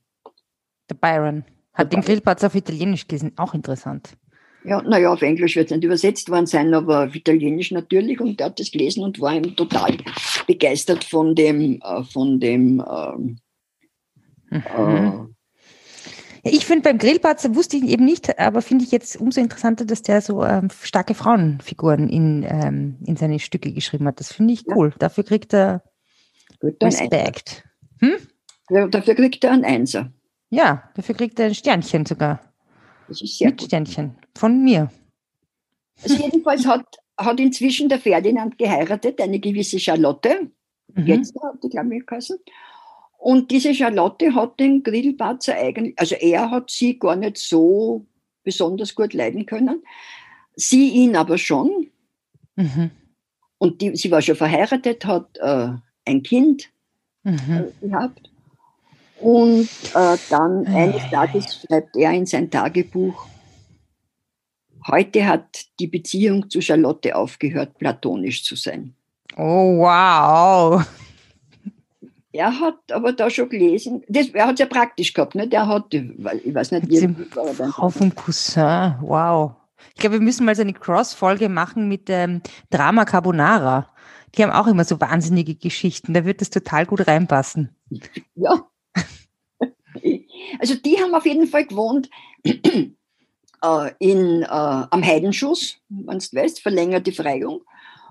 Der 0.88 0.94
Byron 0.94 1.44
hat 1.72 1.92
der 1.92 2.00
den 2.00 2.04
Grillplatz 2.04 2.44
auf 2.44 2.54
Italienisch 2.54 3.06
gelesen, 3.08 3.32
auch 3.36 3.54
interessant. 3.54 4.16
Ja, 4.64 4.80
naja, 4.82 5.12
auf 5.12 5.22
Englisch 5.22 5.56
wird 5.56 5.66
es 5.66 5.76
nicht 5.76 5.84
übersetzt 5.84 6.30
worden 6.30 6.46
sein, 6.46 6.72
aber 6.72 7.06
auf 7.06 7.14
Italienisch 7.16 7.72
natürlich 7.72 8.20
und 8.20 8.38
der 8.38 8.46
hat 8.46 8.60
das 8.60 8.70
gelesen 8.70 9.02
und 9.02 9.20
war 9.20 9.34
ihm 9.34 9.56
total 9.56 9.96
begeistert 10.46 11.02
von 11.02 11.34
dem, 11.34 11.80
äh, 11.82 12.04
von 12.04 12.38
dem 12.38 12.84
ähm, 12.88 13.38
mhm. 14.50 15.34
Ich 16.44 16.66
finde 16.66 16.82
beim 16.82 16.98
Grillparzer 16.98 17.54
wusste 17.54 17.76
ich 17.76 17.84
eben 17.84 18.04
nicht, 18.04 18.38
aber 18.38 18.62
finde 18.62 18.84
ich 18.84 18.90
jetzt 18.90 19.16
umso 19.20 19.40
interessanter, 19.40 19.84
dass 19.84 20.02
der 20.02 20.20
so 20.20 20.44
ähm, 20.44 20.68
starke 20.82 21.14
Frauenfiguren 21.14 22.08
in, 22.08 22.44
ähm, 22.48 22.98
in 23.06 23.16
seine 23.16 23.38
Stücke 23.38 23.72
geschrieben 23.72 24.06
hat. 24.08 24.18
Das 24.18 24.32
finde 24.32 24.54
ich 24.54 24.66
cool. 24.68 24.90
Ja. 24.90 24.96
Dafür 24.98 25.24
kriegt 25.24 25.54
er 25.54 25.82
Respekt. 26.62 27.64
Hm? 28.00 28.14
Ja, 28.70 28.88
dafür 28.88 29.14
kriegt 29.14 29.44
er 29.44 29.52
ein 29.52 29.64
Einser. 29.64 30.12
Ja, 30.50 30.90
dafür 30.94 31.14
kriegt 31.14 31.38
er 31.38 31.46
ein 31.46 31.54
Sternchen 31.54 32.06
sogar. 32.06 32.40
Das 33.08 33.22
ist 33.22 33.38
sehr 33.38 33.48
Mit 33.48 33.58
gut. 33.58 33.66
Sternchen. 33.66 34.16
Von 34.34 34.64
mir. 34.64 34.90
Also 36.02 36.16
jedenfalls 36.16 36.66
hat, 36.66 36.86
hat 37.18 37.38
inzwischen 37.38 37.88
der 37.88 38.00
Ferdinand 38.00 38.58
geheiratet, 38.58 39.20
eine 39.20 39.38
gewisse 39.38 39.78
Charlotte. 39.78 40.50
Mhm. 40.94 41.06
Jetzt 41.06 41.34
hat 41.42 41.62
die, 41.62 41.68
glaube 41.68 41.96
ich, 41.96 42.06
geheißen. 42.06 42.38
Und 43.22 43.52
diese 43.52 43.72
Charlotte 43.72 44.34
hat 44.34 44.58
den 44.58 44.82
Grillparzer 44.82 45.54
eigentlich, 45.54 45.96
also 45.96 46.16
er 46.16 46.50
hat 46.50 46.72
sie 46.72 46.98
gar 46.98 47.14
nicht 47.14 47.38
so 47.38 48.04
besonders 48.42 48.96
gut 48.96 49.14
leiden 49.14 49.46
können. 49.46 49.84
Sie 50.56 50.88
ihn 50.88 51.14
aber 51.14 51.38
schon. 51.38 51.86
Mhm. 52.56 52.90
Und 53.58 53.80
die, 53.80 53.94
sie 53.94 54.10
war 54.10 54.20
schon 54.22 54.34
verheiratet, 54.34 55.04
hat 55.04 55.38
äh, 55.38 55.68
ein 56.04 56.24
Kind 56.24 56.68
mhm. 57.22 57.68
äh, 57.80 57.86
gehabt. 57.86 58.28
Und 59.20 59.68
äh, 59.94 60.16
dann 60.28 60.66
eines 60.66 61.08
Tages 61.08 61.64
schreibt 61.64 61.96
er 61.96 62.10
in 62.10 62.26
sein 62.26 62.50
Tagebuch, 62.50 63.28
heute 64.88 65.26
hat 65.26 65.66
die 65.78 65.86
Beziehung 65.86 66.50
zu 66.50 66.60
Charlotte 66.60 67.14
aufgehört, 67.14 67.78
platonisch 67.78 68.42
zu 68.42 68.56
sein. 68.56 68.96
Oh, 69.36 69.78
wow. 69.78 70.84
Er 72.32 72.60
hat 72.60 72.78
aber 72.90 73.12
da 73.12 73.28
schon 73.28 73.48
gelesen, 73.48 74.02
das, 74.08 74.28
er 74.28 74.46
hat 74.46 74.54
es 74.54 74.60
ja 74.60 74.66
praktisch 74.66 75.12
gehabt, 75.12 75.34
ne? 75.34 75.46
der 75.46 75.66
hat, 75.66 75.92
ich 75.92 76.54
weiß 76.54 76.70
nicht, 76.72 76.88
wie 76.88 77.24
Frau 77.30 77.90
vom 77.90 78.14
Cousin, 78.14 78.94
wow. 79.02 79.52
Ich 79.94 80.00
glaube, 80.00 80.14
wir 80.14 80.22
müssen 80.22 80.46
mal 80.46 80.54
so 80.54 80.62
eine 80.62 80.72
Cross-Folge 80.72 81.48
machen 81.48 81.88
mit 81.88 82.08
ähm, 82.08 82.40
Drama 82.70 83.04
Carbonara. 83.04 83.88
Die 84.34 84.42
haben 84.42 84.52
auch 84.52 84.66
immer 84.66 84.84
so 84.84 85.00
wahnsinnige 85.00 85.56
Geschichten, 85.56 86.14
da 86.14 86.24
wird 86.24 86.40
das 86.40 86.50
total 86.50 86.86
gut 86.86 87.06
reinpassen. 87.06 87.76
Ja. 88.34 88.66
Also 90.58 90.74
die 90.74 90.96
haben 91.00 91.14
auf 91.14 91.24
jeden 91.24 91.46
Fall 91.46 91.66
gewohnt 91.66 92.10
äh, 92.44 93.90
in, 93.98 94.42
äh, 94.42 94.46
am 94.46 95.04
Heidenschuss, 95.04 95.78
wenn 95.88 96.18
du 96.18 96.26
weißt, 96.32 96.60
verlängerte 96.60 97.12
Freiung. 97.12 97.62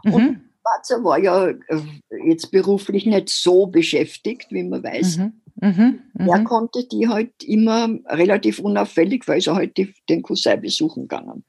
Und 0.03 0.13
mhm. 0.13 0.50
Schwarzer 0.61 1.03
war 1.03 1.19
ja 1.19 1.47
äh, 1.47 1.81
jetzt 2.25 2.51
beruflich 2.51 3.05
nicht 3.05 3.29
so 3.29 3.67
beschäftigt, 3.67 4.47
wie 4.51 4.63
man 4.63 4.83
weiß. 4.83 5.17
Mhm. 5.17 5.33
Mhm. 5.55 6.01
Mhm. 6.13 6.29
Er 6.29 6.43
konnte 6.43 6.87
die 6.87 7.07
halt 7.07 7.43
immer 7.43 7.89
relativ 8.07 8.59
unauffällig, 8.59 9.27
weil 9.27 9.41
er 9.45 9.55
halt 9.55 9.77
die, 9.77 9.93
den 10.09 10.21
Cousin 10.21 10.61
besuchen 10.61 11.07
gegangen. 11.07 11.43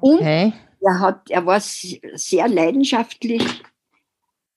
Und 0.00 0.20
okay. 0.20 0.52
er, 0.80 1.00
hat, 1.00 1.30
er 1.30 1.46
war 1.46 1.60
sehr 1.60 2.48
leidenschaftlich 2.48 3.42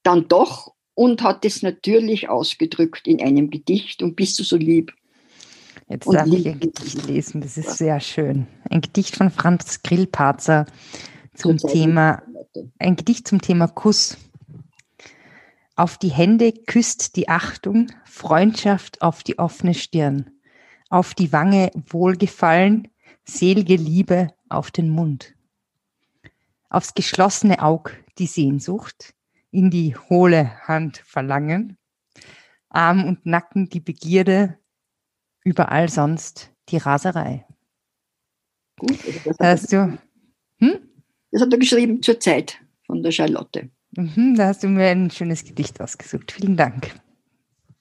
dann 0.03 0.27
doch 0.27 0.73
und 0.93 1.21
hat 1.21 1.45
es 1.45 1.61
natürlich 1.61 2.29
ausgedrückt 2.29 3.07
in 3.07 3.21
einem 3.21 3.49
Gedicht 3.49 4.01
und 4.01 4.15
bist 4.15 4.39
du 4.39 4.43
so 4.43 4.57
lieb. 4.57 4.93
Jetzt 5.89 6.11
darf 6.11 6.27
ich 6.27 6.47
ein 6.47 6.59
Gedicht 6.59 7.07
lesen, 7.07 7.39
das 7.39 7.57
ist 7.57 7.77
sehr 7.77 7.99
schön. 8.01 8.45
Ein 8.69 8.81
Gedicht 8.81 9.15
von 9.15 9.29
Franz 9.31 9.83
Grillparzer 9.83 10.65
zum 11.37 11.57
Thema, 11.57 12.23
ein 12.79 12.95
Gedicht 12.95 13.27
zum 13.27 13.41
Thema 13.41 13.67
Kuss. 13.67 14.17
Auf 15.75 15.97
die 15.97 16.09
Hände 16.09 16.51
küsst 16.51 17.15
die 17.15 17.29
Achtung, 17.29 17.91
Freundschaft 18.05 19.01
auf 19.03 19.21
die 19.21 19.37
offene 19.37 19.75
Stirn, 19.75 20.31
auf 20.89 21.13
die 21.13 21.31
Wange 21.31 21.71
Wohlgefallen, 21.89 22.87
selge 23.23 23.75
Liebe 23.75 24.33
auf 24.49 24.71
den 24.71 24.89
Mund. 24.89 25.35
Aufs 26.69 26.95
geschlossene 26.95 27.61
Aug 27.61 27.91
die 28.17 28.25
Sehnsucht, 28.25 29.13
in 29.51 29.69
die 29.69 29.95
hohle 29.95 30.59
Hand 30.67 30.97
Verlangen, 31.05 31.77
Arm 32.69 33.05
und 33.05 33.25
Nacken 33.25 33.69
die 33.69 33.79
Begierde, 33.79 34.57
überall 35.43 35.89
sonst 35.89 36.51
die 36.69 36.77
Raserei. 36.77 37.45
Gut, 38.79 38.99
also 39.05 39.19
das, 39.25 39.37
hast 39.39 39.73
du, 39.73 39.97
hm? 40.59 40.96
Das 41.31 41.41
hat 41.41 41.51
er 41.51 41.59
geschrieben 41.59 42.01
zur 42.01 42.19
Zeit 42.19 42.59
von 42.85 43.03
der 43.03 43.11
Charlotte. 43.11 43.69
Mhm, 43.91 44.35
da 44.35 44.47
hast 44.47 44.63
du 44.63 44.67
mir 44.67 44.87
ein 44.87 45.09
schönes 45.11 45.43
Gedicht 45.43 45.79
ausgesucht. 45.81 46.31
Vielen 46.31 46.57
Dank. 46.57 46.91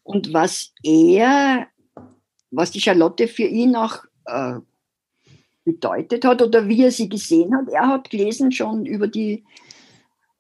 Und 0.03 0.33
was 0.33 0.73
er, 0.83 1.67
was 2.51 2.71
die 2.71 2.81
Charlotte 2.81 3.29
für 3.29 3.45
ihn 3.45 3.77
auch 3.77 4.05
äh, 4.25 4.55
bedeutet 5.65 6.25
hat 6.25 6.43
oder 6.43 6.69
wie 6.69 6.85
er 6.85 6.93
sie 6.93 7.09
gesehen 7.09 7.55
hat, 7.55 7.69
er 7.69 7.89
hat 7.89 8.09
gelesen 8.11 8.53
schon 8.53 8.87
über 8.87 9.09
die 9.09 9.45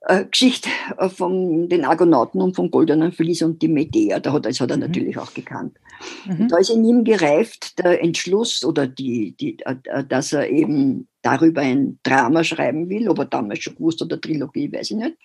äh, 0.02 0.24
Geschichte 0.24 0.70
äh, 0.98 1.08
von 1.08 1.68
den 1.68 1.84
Argonauten 1.84 2.40
und 2.40 2.54
vom 2.54 2.70
Goldenen 2.70 3.12
Vlies 3.12 3.42
und 3.42 3.60
die 3.60 3.68
Medea. 3.68 4.20
Da 4.20 4.32
hat, 4.32 4.46
das 4.46 4.60
hat 4.60 4.70
er 4.70 4.76
mhm. 4.76 4.84
natürlich 4.84 5.18
auch 5.18 5.34
gekannt. 5.34 5.78
Mhm. 6.26 6.48
Da 6.48 6.58
ist 6.58 6.70
in 6.70 6.84
ihm 6.84 7.04
gereift 7.04 7.78
der 7.80 8.02
Entschluss 8.02 8.64
oder 8.64 8.86
die, 8.86 9.32
die, 9.32 9.58
äh, 9.64 10.04
dass 10.04 10.32
er 10.32 10.48
eben 10.48 11.08
darüber 11.26 11.60
ein 11.60 11.98
Drama 12.04 12.44
schreiben 12.44 12.88
will, 12.88 13.08
ob 13.08 13.18
er 13.18 13.24
damals 13.24 13.60
schon 13.60 13.74
gewusst 13.74 14.00
oder 14.00 14.20
Trilogie, 14.20 14.72
weiß 14.72 14.92
ich 14.92 14.96
nicht. 14.96 15.16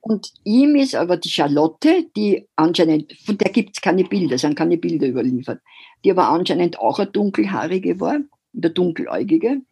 Und 0.00 0.32
ihm 0.44 0.76
ist 0.76 0.94
aber 0.94 1.16
die 1.16 1.30
Charlotte, 1.30 2.06
die 2.16 2.46
anscheinend, 2.54 3.12
von 3.24 3.36
der 3.36 3.50
gibt 3.50 3.76
es 3.76 3.80
keine 3.80 4.04
Bilder, 4.04 4.38
sind 4.38 4.54
keine 4.54 4.76
Bilder 4.78 5.08
überliefert, 5.08 5.60
die 6.04 6.12
aber 6.12 6.28
anscheinend 6.28 6.78
auch 6.78 7.00
eine 7.00 7.10
dunkelhaarige 7.10 7.98
war, 7.98 8.20
der 8.52 8.70
dunkeläugige, 8.70 9.62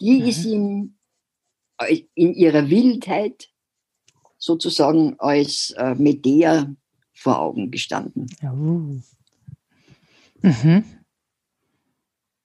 die 0.00 0.20
mhm. 0.20 0.26
ist 0.28 0.44
ihm 0.44 0.94
in 2.14 2.34
ihrer 2.34 2.70
Wildheit 2.70 3.48
sozusagen 4.38 5.16
als 5.18 5.74
äh, 5.76 5.96
Medea 5.96 6.72
vor 7.12 7.40
Augen 7.40 7.72
gestanden. 7.72 8.28
Oh. 8.44 9.00
Mhm. 10.42 10.84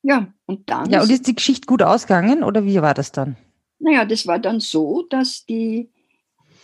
Ja, 0.01 0.33
und 0.47 0.69
dann. 0.69 0.89
Ja, 0.89 1.03
und 1.03 1.11
ist 1.11 1.27
die 1.27 1.35
Geschichte 1.35 1.67
gut 1.67 1.83
ausgegangen 1.83 2.43
oder 2.43 2.65
wie 2.65 2.81
war 2.81 2.95
das 2.95 3.11
dann? 3.11 3.37
Naja, 3.79 4.05
das 4.05 4.25
war 4.25 4.39
dann 4.39 4.59
so, 4.59 5.03
dass 5.03 5.45
die, 5.45 5.91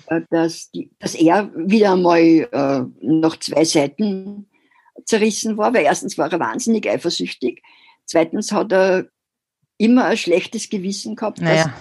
äh, 0.07 0.21
dass, 0.31 0.71
die, 0.71 0.89
dass 0.97 1.13
er 1.13 1.51
wieder 1.55 1.93
einmal 1.93 2.19
äh, 2.19 2.83
noch 3.01 3.37
zwei 3.37 3.63
Seiten 3.65 4.47
zerrissen 5.05 5.57
war, 5.57 5.73
weil 5.73 5.83
erstens 5.83 6.17
war 6.17 6.31
er 6.31 6.39
wahnsinnig 6.39 6.89
eifersüchtig, 6.89 7.61
zweitens 8.05 8.51
hat 8.51 8.71
er 8.71 9.05
immer 9.77 10.05
ein 10.05 10.17
schlechtes 10.17 10.69
Gewissen 10.69 11.15
gehabt, 11.15 11.41
naja. 11.41 11.65
dass 11.65 11.73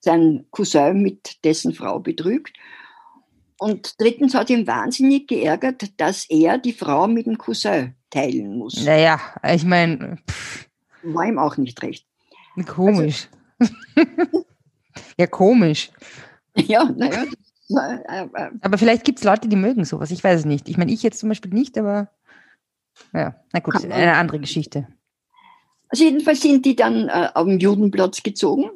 sein 0.00 0.46
Cousin 0.50 1.02
mit 1.02 1.44
dessen 1.44 1.74
Frau 1.74 2.00
betrügt. 2.00 2.56
Und 3.58 4.00
drittens 4.00 4.34
hat 4.34 4.50
ihn 4.50 4.66
wahnsinnig 4.66 5.26
geärgert, 5.26 5.90
dass 5.96 6.26
er 6.30 6.58
die 6.58 6.72
Frau 6.72 7.08
mit 7.08 7.26
dem 7.26 7.36
Cousin 7.36 7.96
teilen 8.08 8.56
muss. 8.56 8.84
Naja, 8.84 9.20
ich 9.52 9.64
meine. 9.64 10.18
War 11.02 11.26
ihm 11.26 11.38
auch 11.38 11.56
nicht 11.56 11.82
recht. 11.82 12.06
Komisch. 12.66 13.28
Also, 13.58 13.72
ja, 15.18 15.26
komisch. 15.26 15.90
Ja, 16.56 16.84
naja. 16.84 17.24
Äh, 17.70 18.24
äh, 18.24 18.50
aber 18.62 18.78
vielleicht 18.78 19.04
gibt 19.04 19.18
es 19.18 19.24
Leute, 19.24 19.48
die 19.48 19.56
mögen 19.56 19.84
sowas. 19.84 20.10
Ich 20.10 20.24
weiß 20.24 20.40
es 20.40 20.46
nicht. 20.46 20.68
Ich 20.68 20.78
meine, 20.78 20.92
ich 20.92 21.02
jetzt 21.02 21.18
zum 21.18 21.28
Beispiel 21.28 21.52
nicht, 21.52 21.76
aber 21.76 22.10
ja, 23.12 23.36
na 23.52 23.60
gut, 23.60 23.84
eine 23.84 24.14
andere 24.14 24.40
Geschichte. 24.40 24.88
Also 25.88 26.04
jedenfalls 26.04 26.40
sind 26.40 26.64
die 26.64 26.76
dann 26.76 27.08
äh, 27.08 27.28
auf 27.34 27.46
den 27.46 27.58
Judenplatz 27.58 28.22
gezogen. 28.22 28.70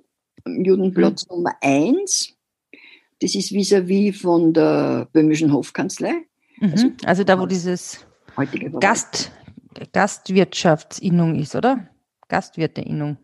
Judenplatz 0.47 1.27
mhm. 1.29 1.37
Nummer 1.37 1.55
1. 1.61 2.35
Das 3.21 3.35
ist 3.35 3.53
vis-à-vis 3.53 4.15
-vis 4.15 4.21
von 4.21 4.53
der 4.53 5.09
böhmischen 5.13 5.53
Hofkanzlei. 5.53 6.13
Mhm. 6.59 6.73
Also, 6.73 6.87
also, 7.05 7.25
da, 7.25 7.39
wo 7.39 7.47
dieses 7.47 8.05
Gast, 8.81 9.31
Gastwirtschaftsinnung 9.93 11.37
ist, 11.37 11.55
oder? 11.55 11.89
Gastwirteinnung. 12.33 13.19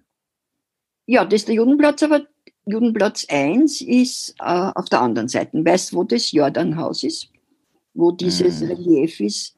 Ja, 1.07 1.25
das 1.25 1.41
ist 1.41 1.49
der 1.49 1.55
Judenplatz, 1.55 2.03
aber 2.03 2.27
Judenplatz 2.67 3.27
1 3.31 3.81
ist 3.81 4.35
äh, 4.39 4.71
auf 4.75 4.91
der 4.91 5.01
anderen 5.01 5.29
Seite. 5.29 5.65
Weißt 5.65 5.93
du, 5.93 5.97
wo 5.97 6.05
das 6.05 6.31
Jordanhaus 6.33 7.03
ist? 7.03 7.33
Wo 7.95 8.13
dieses 8.13 8.61
mhm. 8.61 8.69
Relief 8.69 9.19
ist, 9.21 9.57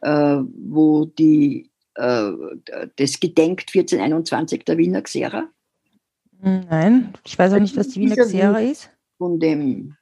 äh, 0.00 0.38
wo 0.72 1.04
die, 1.04 1.70
äh, 1.94 2.30
das 2.96 3.20
gedenkt 3.20 3.70
1421 3.72 4.64
der 4.64 4.76
Wiener 4.76 5.02
Xera? 5.02 5.48
Nein, 6.40 7.12
ich 7.24 7.38
weiß 7.38 7.52
auch 7.52 7.60
nicht, 7.60 7.76
was 7.76 7.88
die 7.90 8.00
Wiener 8.00 8.16
Xera 8.16 8.58
ist. 8.58 8.90
Von 9.16 9.38
dem. 9.38 9.96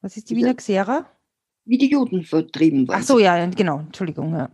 Was 0.00 0.16
ist 0.16 0.30
die 0.30 0.36
Wiener 0.36 0.54
Xera? 0.54 1.06
Wie 1.64 1.78
die 1.78 1.90
Juden 1.90 2.22
vertrieben 2.22 2.86
waren. 2.86 3.00
Ach 3.00 3.04
so, 3.04 3.18
ja, 3.18 3.44
genau, 3.46 3.80
Entschuldigung. 3.80 4.32
Ja. 4.32 4.48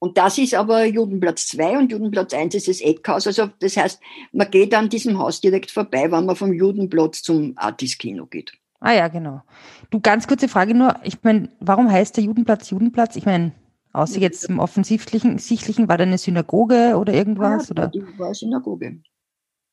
Und 0.00 0.16
das 0.16 0.38
ist 0.38 0.54
aber 0.54 0.84
Judenplatz 0.84 1.48
2 1.48 1.78
und 1.78 1.92
Judenplatz 1.92 2.32
1 2.32 2.54
ist 2.54 2.68
das 2.68 2.80
Eckhaus. 2.80 3.26
Also 3.26 3.48
das 3.58 3.76
heißt, 3.76 4.00
man 4.32 4.50
geht 4.50 4.72
an 4.74 4.88
diesem 4.88 5.18
Haus 5.18 5.40
direkt 5.40 5.70
vorbei, 5.70 6.10
wenn 6.10 6.24
man 6.24 6.36
vom 6.36 6.52
Judenplatz 6.52 7.22
zum 7.22 7.54
Artis-Kino 7.56 8.26
geht. 8.26 8.52
Ah 8.80 8.92
ja, 8.92 9.08
genau. 9.08 9.42
Du, 9.90 10.00
ganz 10.00 10.28
kurze 10.28 10.48
Frage 10.48 10.74
nur. 10.74 10.94
Ich 11.02 11.22
meine, 11.24 11.50
warum 11.58 11.90
heißt 11.90 12.16
der 12.16 12.24
Judenplatz 12.24 12.70
Judenplatz? 12.70 13.16
Ich 13.16 13.26
meine, 13.26 13.52
außer 13.92 14.20
jetzt 14.20 14.44
im 14.44 14.60
offensichtlichen, 14.60 15.38
sichtlichen, 15.38 15.88
war 15.88 15.98
da 15.98 16.04
eine 16.04 16.18
Synagoge 16.18 16.96
oder 16.96 17.12
irgendwas? 17.12 17.68
Ja, 17.68 17.70
oder? 17.72 17.88
die 17.88 18.04
war 18.18 18.32
Synagoge. 18.34 19.00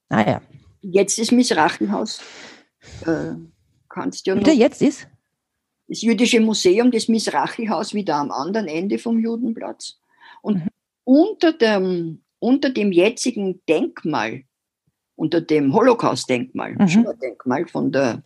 Ah 0.09 0.27
ja. 0.27 0.41
Jetzt 0.81 1.19
ist 1.19 1.31
Missrachenhaus. 1.31 2.19
Äh, 3.05 3.33
kannst 3.89 4.25
ja 4.25 4.35
Wieder 4.35 4.53
jetzt 4.53 4.81
ist? 4.81 5.07
Das 5.87 6.01
jüdische 6.01 6.39
Museum, 6.39 6.89
das 6.89 7.07
Missrachihaus, 7.07 7.93
wieder 7.93 8.15
am 8.15 8.31
anderen 8.31 8.67
Ende 8.67 8.97
vom 8.97 9.19
Judenplatz. 9.19 9.99
Und 10.45 10.57
mhm. 10.57 10.69
unter, 11.05 11.53
dem, 11.53 12.21
unter 12.37 12.69
dem 12.69 12.91
jetzigen 12.91 13.61
Denkmal, 13.67 14.43
unter 15.15 15.41
dem 15.41 15.73
Holocaust-Denkmal, 15.73 16.73
mhm. 16.73 17.07
Denkmal 17.19 17.67
von 17.67 17.91
der 17.91 18.21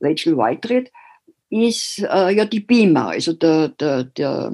Rachel 0.00 0.36
Whitered, 0.36 0.90
ist 1.50 2.00
äh, 2.00 2.34
ja 2.34 2.46
die 2.46 2.60
Bima, 2.60 3.10
also 3.10 3.32
der, 3.34 3.68
der, 3.68 4.04
der, 4.04 4.52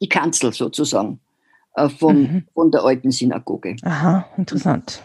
die 0.00 0.08
Kanzel 0.08 0.54
sozusagen 0.54 1.20
äh, 1.74 1.90
von, 1.90 2.22
mhm. 2.22 2.46
von 2.54 2.70
der 2.70 2.82
alten 2.82 3.10
Synagoge. 3.10 3.76
Aha, 3.82 4.26
interessant. 4.38 5.02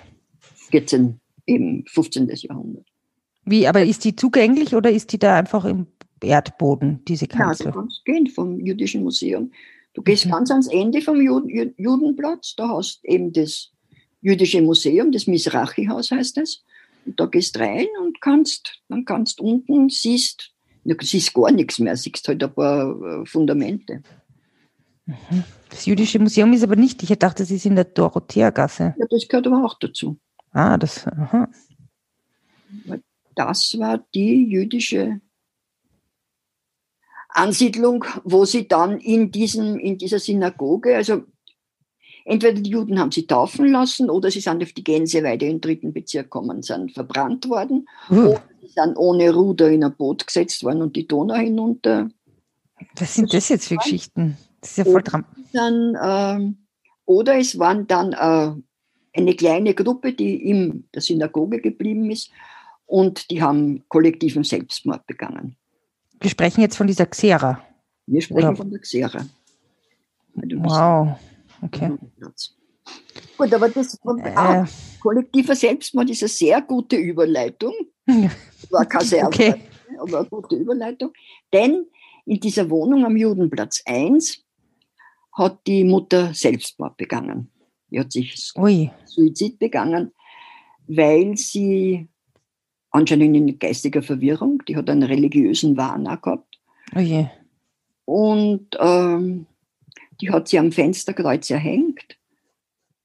14, 0.69 1.19
eben 1.45 1.83
15. 1.87 2.29
Jahrhundert. 2.33 2.85
Wie, 3.43 3.67
aber 3.67 3.83
ist 3.83 4.05
die 4.05 4.15
zugänglich 4.15 4.75
oder 4.75 4.91
ist 4.91 5.11
die 5.11 5.19
da 5.19 5.35
einfach 5.35 5.65
im 5.65 5.87
Erdboden, 6.23 7.03
diese 7.05 7.27
Kanzel? 7.27 7.65
Ja, 7.65 7.71
du 7.73 7.79
kannst 7.79 8.05
gehen 8.05 8.27
vom 8.27 8.61
Jüdischen 8.61 9.03
Museum. 9.03 9.51
Du 9.95 10.01
gehst 10.03 10.25
mhm. 10.25 10.31
ganz 10.31 10.51
ans 10.51 10.67
Ende 10.67 11.01
vom 11.01 11.19
Juden, 11.19 11.73
Judenplatz, 11.77 12.53
da 12.55 12.69
hast 12.69 13.03
eben 13.03 13.33
das 13.33 13.71
Jüdische 14.21 14.61
Museum, 14.61 15.11
das 15.11 15.25
Mizrachi-Haus 15.25 16.11
heißt 16.11 16.37
es. 16.37 16.63
Und 17.05 17.19
da 17.19 17.25
gehst 17.27 17.57
rein 17.59 17.87
und 18.01 18.19
kannst, 18.21 18.81
dann 18.89 19.05
kannst 19.05 19.39
unten, 19.39 19.89
siehst, 19.89 20.51
du 20.83 20.95
siehst 21.01 21.33
gar 21.33 21.51
nichts 21.51 21.79
mehr, 21.79 21.95
siehst 21.95 22.27
halt 22.27 22.43
ein 22.43 22.53
paar 22.53 23.21
äh, 23.21 23.25
Fundamente. 23.25 24.01
Mhm. 25.05 25.43
Das 25.69 25.85
Jüdische 25.85 26.19
Museum 26.19 26.51
ist 26.53 26.63
aber 26.63 26.75
nicht, 26.75 27.01
ich 27.03 27.09
dachte, 27.17 27.43
es 27.43 27.51
ist 27.51 27.65
in 27.65 27.75
der 27.75 27.85
Dorothea-Gasse. 27.85 28.95
Ja, 28.97 29.05
das 29.09 29.27
gehört 29.27 29.47
aber 29.47 29.63
auch 29.63 29.77
dazu. 29.79 30.17
Ah, 30.51 30.77
das, 30.77 31.07
aha. 31.07 31.49
Das 33.35 33.77
war 33.77 34.03
die 34.13 34.45
jüdische 34.45 35.21
Ansiedlung, 37.35 38.05
wo 38.23 38.45
sie 38.45 38.67
dann 38.67 38.99
in, 38.99 39.31
diesem, 39.31 39.77
in 39.77 39.97
dieser 39.97 40.19
Synagoge, 40.19 40.95
also 40.95 41.23
entweder 42.23 42.59
die 42.61 42.69
Juden 42.69 42.99
haben 42.99 43.11
sie 43.11 43.27
taufen 43.27 43.67
lassen 43.67 44.09
oder 44.09 44.31
sie 44.31 44.39
sind 44.39 44.63
auf 44.63 44.71
die 44.71 44.83
Gänseweide 44.83 45.45
im 45.45 45.61
dritten 45.61 45.93
Bezirk 45.93 46.25
gekommen, 46.25 46.63
sind 46.63 46.93
verbrannt 46.93 47.47
worden 47.49 47.87
mhm. 48.09 48.27
oder 48.27 48.43
sie 48.61 48.69
sind 48.69 48.97
ohne 48.97 49.33
Ruder 49.33 49.69
in 49.69 49.83
ein 49.83 49.95
Boot 49.95 50.25
gesetzt 50.25 50.63
worden 50.63 50.81
und 50.81 50.95
die 50.95 51.07
Donau 51.07 51.35
hinunter. 51.35 52.09
Was 52.97 53.15
sind 53.15 53.33
das 53.33 53.49
jetzt 53.49 53.67
für 53.67 53.75
Geschichten? 53.77 54.37
Das 54.61 54.71
ist 54.71 54.77
ja 54.77 54.85
voll 54.85 55.03
dran. 55.03 55.25
Dann, 55.53 55.95
äh, 55.95 56.53
oder 57.05 57.37
es 57.37 57.59
waren 57.59 57.85
dann 57.87 58.13
äh, 58.13 59.19
eine 59.19 59.35
kleine 59.35 59.73
Gruppe, 59.73 60.13
die 60.13 60.49
in 60.49 60.87
der 60.93 61.01
Synagoge 61.01 61.61
geblieben 61.61 62.09
ist 62.11 62.31
und 62.85 63.29
die 63.29 63.41
haben 63.41 63.83
kollektiven 63.89 64.43
Selbstmord 64.43 65.05
begangen. 65.05 65.57
Wir 66.25 66.31
sprechen 66.31 66.61
jetzt 66.61 66.75
von 66.75 66.87
dieser 66.87 67.05
Xera. 67.05 67.61
Wir 68.07 68.19
sprechen 68.19 68.47
Oder? 68.47 68.55
von 68.55 68.71
der 68.71 68.79
Xera. 68.79 69.27
Wow, 70.33 71.19
okay. 71.61 71.91
Gut, 73.37 73.53
aber 73.53 73.69
das 73.69 73.93
äh, 73.93 74.65
kollektiver 74.99 75.55
Selbstmord 75.55 76.09
ist 76.09 76.23
eine 76.23 76.29
sehr 76.29 76.63
gute 76.63 76.95
Überleitung. 76.95 77.73
War 78.71 78.87
keine 78.87 79.05
sehr 79.05 79.27
okay. 79.27 79.53
aber 79.99 80.21
eine 80.21 80.27
gute 80.27 80.55
Überleitung. 80.55 81.13
Denn 81.53 81.85
in 82.25 82.39
dieser 82.39 82.71
Wohnung 82.71 83.05
am 83.05 83.15
Judenplatz 83.15 83.83
1 83.85 84.43
hat 85.33 85.59
die 85.67 85.83
Mutter 85.83 86.33
Selbstmord 86.33 86.97
begangen. 86.97 87.51
Die 87.91 87.99
hat 87.99 88.11
sich 88.11 88.51
Ui. 88.57 88.89
Suizid 89.05 89.59
begangen, 89.59 90.11
weil 90.87 91.37
sie 91.37 92.07
anscheinend 92.95 93.35
in 93.35 93.59
geistiger 93.59 94.01
Verwirrung, 94.01 94.63
die 94.67 94.75
hat 94.75 94.89
einen 94.89 95.03
religiösen 95.03 95.77
Wahn 95.77 96.07
auch 96.07 96.21
gehabt. 96.21 96.59
Oje. 96.95 97.31
Und 98.05 98.67
ähm, 98.79 99.47
die 100.21 100.31
hat 100.31 100.47
sie 100.47 100.59
am 100.59 100.71
Fensterkreuz 100.71 101.49
erhängt. 101.49 102.17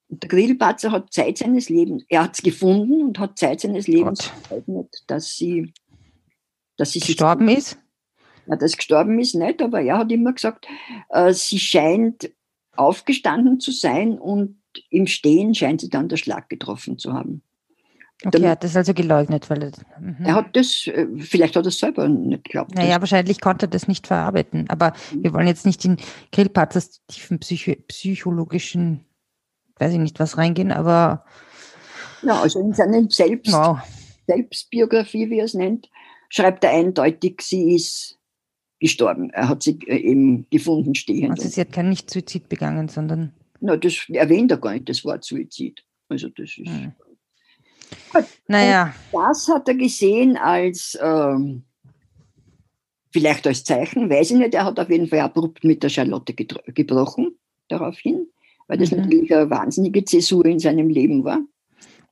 Und 0.08 0.22
der 0.22 0.28
Grillparzer 0.28 0.92
hat 0.92 1.12
Zeit 1.12 1.38
seines 1.38 1.68
Lebens, 1.68 2.04
er 2.08 2.24
hat 2.24 2.34
es 2.34 2.42
gefunden 2.42 3.02
und 3.02 3.18
hat 3.18 3.38
Zeit 3.38 3.60
seines 3.60 3.86
Lebens 3.86 4.30
geeignet, 4.48 5.04
dass 5.06 5.36
sie, 5.36 5.72
dass 6.76 6.92
sie 6.92 7.00
gestorben 7.00 7.48
ist. 7.48 7.78
Ja, 8.46 8.56
das 8.56 8.76
gestorben 8.76 9.18
ist 9.20 9.34
nicht, 9.34 9.62
aber 9.62 9.80
er 9.80 9.98
hat 9.98 10.10
immer 10.10 10.32
gesagt, 10.32 10.66
äh, 11.10 11.32
sie 11.32 11.58
scheint 11.58 12.30
aufgestanden 12.76 13.60
zu 13.60 13.70
sein 13.70 14.18
und 14.18 14.60
im 14.88 15.06
Stehen 15.06 15.54
scheint 15.54 15.80
sie 15.80 15.90
dann 15.90 16.08
der 16.08 16.16
Schlag 16.16 16.48
getroffen 16.48 16.98
zu 16.98 17.12
haben. 17.12 17.42
Okay, 18.24 18.42
er 18.42 18.50
hat 18.50 18.64
das 18.64 18.76
also 18.76 18.92
geleugnet, 18.92 19.48
weil 19.48 19.62
er, 19.62 19.72
mhm. 19.98 20.24
er 20.24 20.34
hat 20.34 20.54
das, 20.54 20.86
äh, 20.86 21.06
vielleicht 21.18 21.56
hat 21.56 21.64
er 21.64 21.68
es 21.68 21.78
selber 21.78 22.06
nicht 22.06 22.44
geglaubt. 22.44 22.74
Naja, 22.74 23.00
wahrscheinlich 23.00 23.40
konnte 23.40 23.66
er 23.66 23.70
das 23.70 23.88
nicht 23.88 24.06
verarbeiten. 24.06 24.68
Aber 24.68 24.92
mhm. 25.12 25.24
wir 25.24 25.32
wollen 25.32 25.46
jetzt 25.46 25.64
nicht 25.64 25.84
in 25.84 25.96
Grillparzers 26.32 27.00
tiefen 27.06 27.38
Psycho 27.38 27.72
psychologischen, 27.88 29.06
weiß 29.78 29.94
ich 29.94 29.98
nicht 29.98 30.20
was 30.20 30.36
reingehen, 30.36 30.70
aber. 30.70 31.24
Ja, 32.22 32.42
also 32.42 32.60
in 32.60 32.74
seiner 32.74 33.02
Selbst, 33.08 33.52
wow. 33.52 33.78
Selbstbiografie, 34.26 35.30
wie 35.30 35.38
er 35.38 35.46
es 35.46 35.54
nennt, 35.54 35.88
schreibt 36.28 36.62
er 36.64 36.70
eindeutig, 36.70 37.40
sie 37.40 37.74
ist 37.74 38.18
gestorben. 38.80 39.30
Er 39.30 39.48
hat 39.48 39.62
sie 39.62 39.78
äh, 39.86 39.96
eben 39.96 40.46
gefunden 40.50 40.94
stehen. 40.94 41.30
Also 41.30 41.48
sie 41.48 41.60
hat 41.60 41.72
keinen 41.72 41.88
nicht 41.88 42.10
Suizid 42.10 42.50
begangen, 42.50 42.88
sondern. 42.88 43.32
Na, 43.60 43.76
das 43.76 44.06
erwähnt 44.08 44.50
er 44.50 44.58
gar 44.58 44.72
nicht, 44.72 44.88
das 44.90 45.04
Wort 45.04 45.24
Suizid. 45.24 45.82
Also 46.10 46.28
das 46.28 46.58
ist. 46.58 46.68
Hm. 46.68 46.92
Naja. 48.48 48.94
Und 49.12 49.22
das 49.22 49.48
hat 49.48 49.68
er 49.68 49.74
gesehen 49.74 50.36
als 50.36 50.98
ähm, 51.00 51.64
vielleicht 53.10 53.46
als 53.46 53.64
Zeichen, 53.64 54.10
weiß 54.10 54.32
ich 54.32 54.36
nicht. 54.36 54.54
Er 54.54 54.64
hat 54.64 54.78
auf 54.78 54.90
jeden 54.90 55.08
Fall 55.08 55.20
abrupt 55.20 55.64
mit 55.64 55.82
der 55.82 55.88
Charlotte 55.88 56.32
gebrochen 56.34 57.38
daraufhin, 57.68 58.26
weil 58.66 58.78
das 58.78 58.90
mhm. 58.90 58.98
natürlich 58.98 59.34
eine 59.34 59.50
wahnsinnige 59.50 60.04
Zäsur 60.04 60.44
in 60.46 60.58
seinem 60.58 60.88
Leben 60.88 61.24
war. 61.24 61.40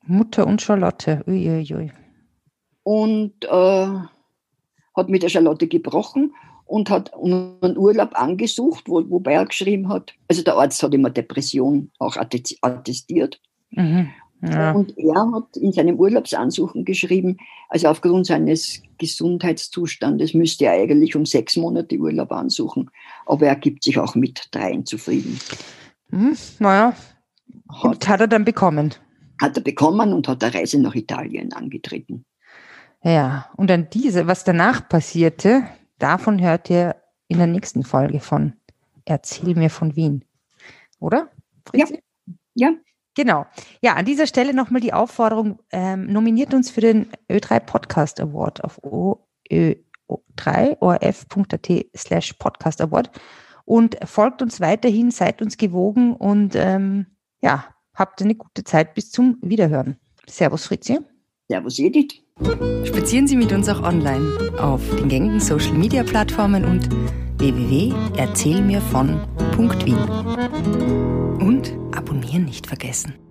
Mutter 0.07 0.47
und 0.47 0.63
Charlotte, 0.63 1.23
uiuiui. 1.27 1.73
Ui, 1.73 1.83
ui. 1.83 1.93
Und 2.83 3.45
äh, 3.45 3.99
hat 4.95 5.09
mit 5.09 5.23
der 5.23 5.29
Charlotte 5.29 5.69
gebrochen 5.69 6.33
und 6.65 6.91
hat 6.91 7.13
einen 7.15 7.77
Urlaub 7.77 8.11
angesucht, 8.15 8.85
wo, 8.89 9.03
wobei 9.11 9.35
er 9.35 9.47
geschrieben 9.47 9.89
hat, 9.89 10.15
also 10.29 10.43
der 10.43 10.57
Arzt 10.57 10.83
hat 10.83 10.95
immer 10.95 11.11
Depression 11.11 11.91
auch 11.99 12.17
attestiert. 12.17 13.41
Mhm. 13.71 14.11
Ja. 14.41 14.73
Und 14.73 14.97
er 14.97 15.33
hat 15.33 15.57
in 15.57 15.73
seinem 15.73 15.97
Urlaubsansuchen 15.99 16.85
geschrieben, 16.85 17.39
also 17.69 17.89
aufgrund 17.89 18.27
seines 18.27 18.83
Gesundheitszustandes 18.99 20.33
müsste 20.33 20.67
er 20.67 20.73
eigentlich 20.73 21.17
um 21.17 21.27
sechs 21.27 21.57
Monate 21.57 21.99
Urlaub 21.99 22.31
ansuchen. 22.31 22.91
Aber 23.27 23.47
er 23.47 23.57
gibt 23.57 23.83
sich 23.83 23.99
auch 23.99 24.15
mit 24.15 24.49
dreien 24.53 24.87
zufrieden. 24.87 25.41
Hm, 26.11 26.37
naja, 26.61 26.95
hat, 27.83 28.09
hat 28.09 28.21
er 28.21 28.29
dann 28.29 28.45
bekommen. 28.45 28.95
Hat 29.41 29.57
er 29.57 29.63
bekommen 29.63 30.13
und 30.13 30.29
hat 30.29 30.43
eine 30.45 30.55
Reise 30.55 30.81
nach 30.81 30.95
Italien 30.95 31.53
angetreten. 31.53 32.25
Ja, 33.03 33.47
und 33.57 33.71
an 33.71 33.89
diese, 33.93 34.27
was 34.27 34.45
danach 34.45 34.89
passierte, 34.89 35.65
davon 35.99 36.41
hört 36.41 36.71
ihr 36.71 36.97
in 37.29 37.39
der 37.39 37.47
nächsten 37.47 37.85
Folge 37.85 38.21
von 38.21 38.55
Erzähl 39.05 39.55
mir 39.55 39.71
von 39.71 39.97
Wien. 39.97 40.25
Oder? 41.01 41.31
Fritzi? 41.65 42.03
Ja. 42.55 42.69
ja. 42.69 42.75
Genau. 43.19 43.45
Ja, 43.83 43.95
an 43.95 44.05
dieser 44.05 44.29
Stelle 44.29 44.55
nochmal 44.55 44.81
die 44.81 44.93
Aufforderung, 44.93 45.59
ähm, 45.73 46.07
nominiert 46.07 46.55
uns 46.55 46.71
für 46.71 46.81
den 46.81 47.09
Ö3 47.29 47.59
Podcast 47.59 48.21
Award 48.21 48.63
auf 48.63 48.81
o3orf.at 50.09 51.87
slash 51.97 52.35
Podcast 52.35 52.81
Award 52.81 53.11
und 53.65 53.97
folgt 54.05 54.41
uns 54.41 54.61
weiterhin, 54.61 55.11
seid 55.11 55.43
uns 55.43 55.57
gewogen 55.57 56.15
und 56.15 56.55
ähm, 56.55 57.07
ja, 57.43 57.65
habt 57.93 58.23
eine 58.23 58.37
gute 58.37 58.63
Zeit 58.63 58.95
bis 58.95 59.11
zum 59.11 59.39
Wiederhören. 59.43 59.97
Servus 60.29 60.67
Fritzi. 60.67 61.01
Servus 61.49 61.81
Edith. 61.81 62.23
Spazieren 62.85 63.27
Sie 63.27 63.35
mit 63.35 63.51
uns 63.51 63.69
auch 63.69 63.83
online 63.83 64.53
auf 64.61 64.81
den 64.95 65.09
gängigen 65.09 65.41
Social 65.41 65.73
Media 65.73 66.05
Plattformen 66.05 66.65
und 66.65 66.89
www.erzählmirvon.wien. 67.41 69.99
Und 71.41 71.88
abonnieren 72.09 72.47
nicht 72.47 72.67
vergessen. 72.67 73.28